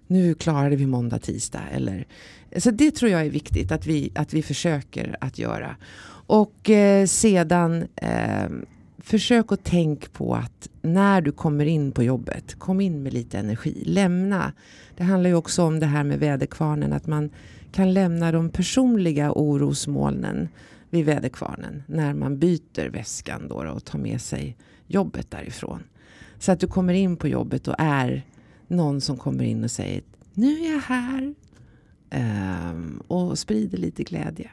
[0.07, 1.63] Nu klarade vi måndag, tisdag.
[1.73, 2.07] Eller,
[2.57, 5.77] så det tror jag är viktigt att vi, att vi försöker att göra.
[6.27, 8.49] Och eh, sedan eh,
[8.99, 13.39] försök att tänk på att när du kommer in på jobbet, kom in med lite
[13.39, 13.83] energi.
[13.87, 14.53] Lämna.
[14.97, 17.31] Det handlar ju också om det här med väderkvarnen, att man
[17.73, 20.49] kan lämna de personliga orosmolnen
[20.91, 25.83] vid väderkvarnen när man byter väskan då och tar med sig jobbet därifrån.
[26.39, 28.23] Så att du kommer in på jobbet och är
[28.73, 30.03] någon som kommer in och säger
[30.35, 31.35] nu är jag här
[32.71, 34.51] um, och sprider lite glädje.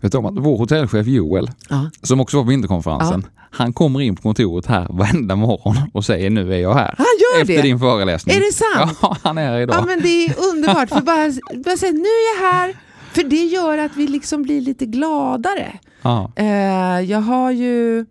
[0.00, 1.90] Vet du om att vår hotellchef Joel, ja.
[2.02, 3.42] som också var på vinterkonferensen, ja.
[3.50, 6.94] han kommer in på kontoret här varenda morgon och säger nu är jag här.
[6.98, 7.62] Han gör Efter det?
[7.62, 8.36] din föreläsning.
[8.36, 8.98] Är det sant?
[9.02, 9.76] Ja, han är här idag.
[9.76, 10.88] Ja, men det är underbart.
[10.88, 11.32] För bara,
[11.64, 12.74] bara säga nu är jag här.
[13.12, 15.78] För det gör att vi liksom blir lite gladare.
[16.02, 16.32] Ja.
[16.40, 18.06] Uh, jag har ju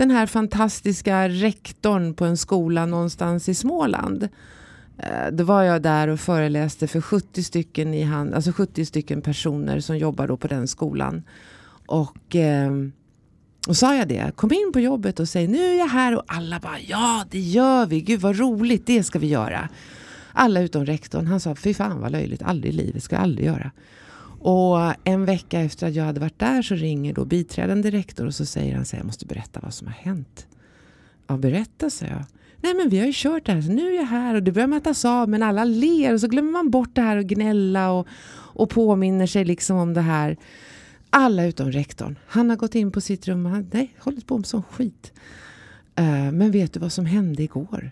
[0.00, 4.28] den här fantastiska rektorn på en skola någonstans i Småland.
[4.98, 9.22] Eh, då var jag där och föreläste för 70 stycken, i hand, alltså 70 stycken
[9.22, 11.22] personer som jobbar då på den skolan.
[11.86, 12.70] Och, eh,
[13.68, 16.24] och sa jag det, kom in på jobbet och säg nu är jag här och
[16.26, 19.68] alla bara ja det gör vi, gud vad roligt, det ska vi göra.
[20.32, 23.46] Alla utom rektorn, han sa fy fan vad löjligt, aldrig i livet, ska jag aldrig
[23.46, 23.70] göra.
[24.40, 28.34] Och en vecka efter att jag hade varit där så ringer då biträdande rektor och
[28.34, 30.46] så säger han så här, jag måste berätta vad som har hänt.
[31.26, 32.24] Ja, berätta, sa jag.
[32.62, 34.52] Nej men vi har ju kört det här, så nu är jag här och det
[34.52, 37.90] börjar mattas av men alla ler och så glömmer man bort det här och gnälla
[37.90, 40.36] och, och påminner sig liksom om det här.
[41.10, 42.18] Alla utom rektorn.
[42.26, 45.12] Han har gått in på sitt rum och han nej, hållit på med sån skit.
[46.00, 47.90] Uh, men vet du vad som hände igår?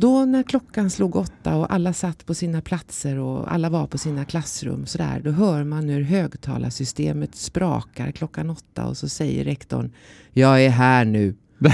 [0.00, 3.98] Då när klockan slog åtta och alla satt på sina platser och alla var på
[3.98, 9.92] sina klassrum sådär, då hör man hur högtalarsystemet sprakar klockan åtta och så säger rektorn
[10.32, 11.34] Jag är här nu.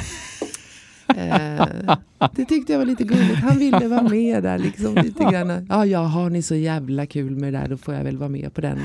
[1.17, 1.97] eh,
[2.37, 3.39] det tyckte jag var lite gulligt.
[3.39, 4.59] Han ville vara med där.
[4.59, 5.67] Liksom, lite grann.
[5.69, 8.29] Ja, ja, har ni så jävla kul med det där, då får jag väl vara
[8.29, 8.79] med på den.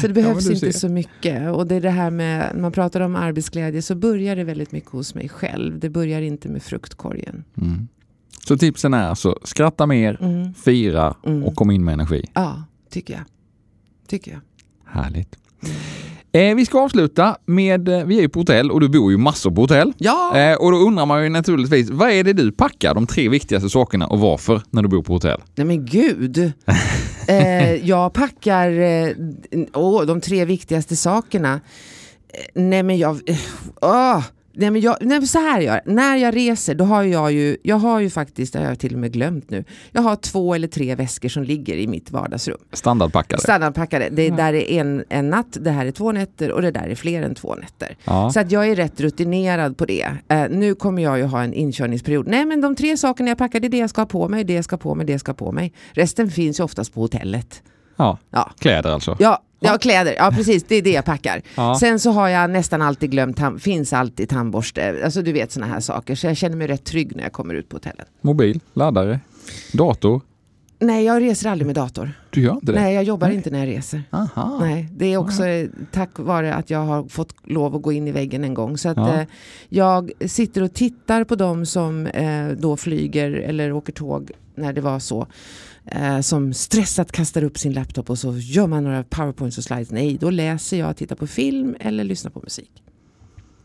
[0.00, 1.50] Så det behövs ja, inte så mycket.
[1.50, 4.72] Och det är det här med, när man pratar om arbetsglädje så börjar det väldigt
[4.72, 5.78] mycket hos mig själv.
[5.78, 7.44] Det börjar inte med fruktkorgen.
[7.56, 7.88] Mm.
[8.48, 10.54] Så tipsen är alltså skratta mer, mm.
[10.54, 11.44] fira mm.
[11.44, 12.24] och kom in med energi.
[12.34, 13.22] Ja, tycker jag.
[14.08, 14.40] Tycker jag.
[14.84, 15.36] Härligt.
[16.32, 19.18] Eh, vi ska avsluta med, eh, vi är ju på hotell och du bor ju
[19.18, 19.92] massor på hotell.
[19.98, 20.36] Ja.
[20.36, 23.70] Eh, och då undrar man ju naturligtvis, vad är det du packar, de tre viktigaste
[23.70, 25.40] sakerna och varför när du bor på hotell?
[25.54, 26.38] Nej men gud!
[27.28, 29.08] eh, jag packar eh,
[29.74, 31.60] oh, de tre viktigaste sakerna.
[32.54, 33.20] Nej men jag...
[33.80, 34.22] Oh,
[34.58, 37.76] Nej, men jag, nej, så här gör När jag reser, då har jag ju, jag
[37.76, 40.68] har ju faktiskt, det har jag till och med glömt nu, jag har två eller
[40.68, 42.58] tre väskor som ligger i mitt vardagsrum.
[42.72, 43.42] Standardpackade?
[43.42, 44.08] Standardpackade.
[44.08, 44.36] Det mm.
[44.36, 47.22] där är en, en natt, det här är två nätter och det där är fler
[47.22, 47.96] än två nätter.
[48.04, 48.30] Ja.
[48.30, 50.08] Så att jag är rätt rutinerad på det.
[50.32, 52.26] Uh, nu kommer jag ju ha en inkörningsperiod.
[52.26, 54.44] Nej men de tre sakerna jag packar, det är det jag ska ha på mig,
[54.44, 55.72] det jag ska ha på mig, det jag ska ha på mig.
[55.92, 57.62] Resten finns ju oftast på hotellet.
[57.96, 58.50] Ja, ja.
[58.58, 59.16] kläder alltså?
[59.18, 60.14] Ja, Ja, kläder.
[60.18, 60.64] Ja, precis.
[60.64, 61.42] Det är det jag packar.
[61.54, 61.76] Ja.
[61.80, 65.00] Sen så har jag nästan alltid glömt, finns alltid tandborste.
[65.04, 66.14] Alltså du vet sådana här saker.
[66.14, 68.06] Så jag känner mig rätt trygg när jag kommer ut på hotellet.
[68.20, 69.20] Mobil, laddare,
[69.72, 70.20] dator?
[70.78, 72.12] Nej, jag reser aldrig med dator.
[72.30, 72.80] Du gör inte det?
[72.80, 73.36] Nej, jag jobbar Nej.
[73.36, 74.02] inte när jag reser.
[74.10, 74.58] Aha.
[74.60, 75.66] Nej, det är också Aha.
[75.92, 78.78] tack vare att jag har fått lov att gå in i väggen en gång.
[78.78, 79.20] Så att ja.
[79.20, 79.26] eh,
[79.68, 84.80] jag sitter och tittar på dem som eh, då flyger eller åker tåg när det
[84.80, 85.26] var så
[85.86, 89.90] eh, som stressat kastar upp sin laptop och så gör man några powerpoints och slides.
[89.90, 92.82] Nej, då läser jag, tittar på film eller lyssnar på musik.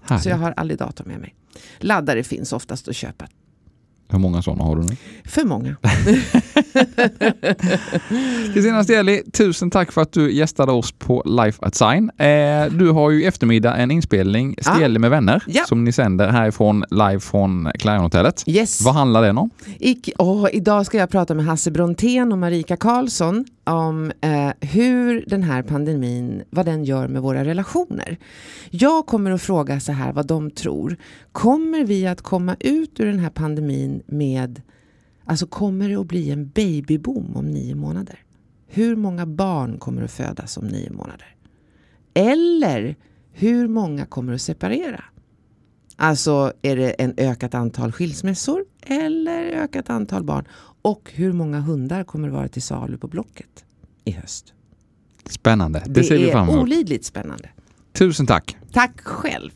[0.02, 0.24] Härligt.
[0.24, 1.36] Så jag har aldrig dator med mig.
[1.80, 3.28] Laddare finns oftast att köpa
[4.12, 4.98] hur många sådana har du nu?
[5.26, 5.76] För många.
[8.54, 12.12] Kristina Steli, tusen tack för att du gästade oss på Life at Sign.
[12.18, 15.00] Eh, du har ju i eftermiddag en inspelning, Steli ja.
[15.00, 15.64] med vänner, ja.
[15.64, 18.44] som ni sänder härifrån live från Clarion-hotellet.
[18.48, 18.82] Yes.
[18.82, 19.50] Vad handlar den om?
[19.80, 25.26] I, oh, idag ska jag prata med Hasse Brontén och Marika Karlsson om eh, hur
[25.28, 28.18] den här pandemin, vad den gör med våra relationer.
[28.70, 30.98] Jag kommer att fråga så här vad de tror.
[31.32, 34.62] Kommer vi att komma ut ur den här pandemin med,
[35.26, 38.20] alltså kommer det att bli en babyboom om nio månader?
[38.68, 41.36] Hur många barn kommer att födas om nio månader?
[42.14, 42.96] Eller
[43.32, 45.04] hur många kommer att separera?
[45.96, 50.46] Alltså är det en ökat antal skilsmässor eller ökat antal barn?
[50.82, 53.66] Och hur många hundar kommer vara till salu på Blocket
[54.06, 54.54] i höst?
[55.26, 55.84] Spännande.
[55.86, 56.56] Det, det ser vi fram emot.
[56.56, 57.50] Det är olidligt spännande.
[57.94, 58.58] Tusen tack.
[58.72, 59.52] Tack själv.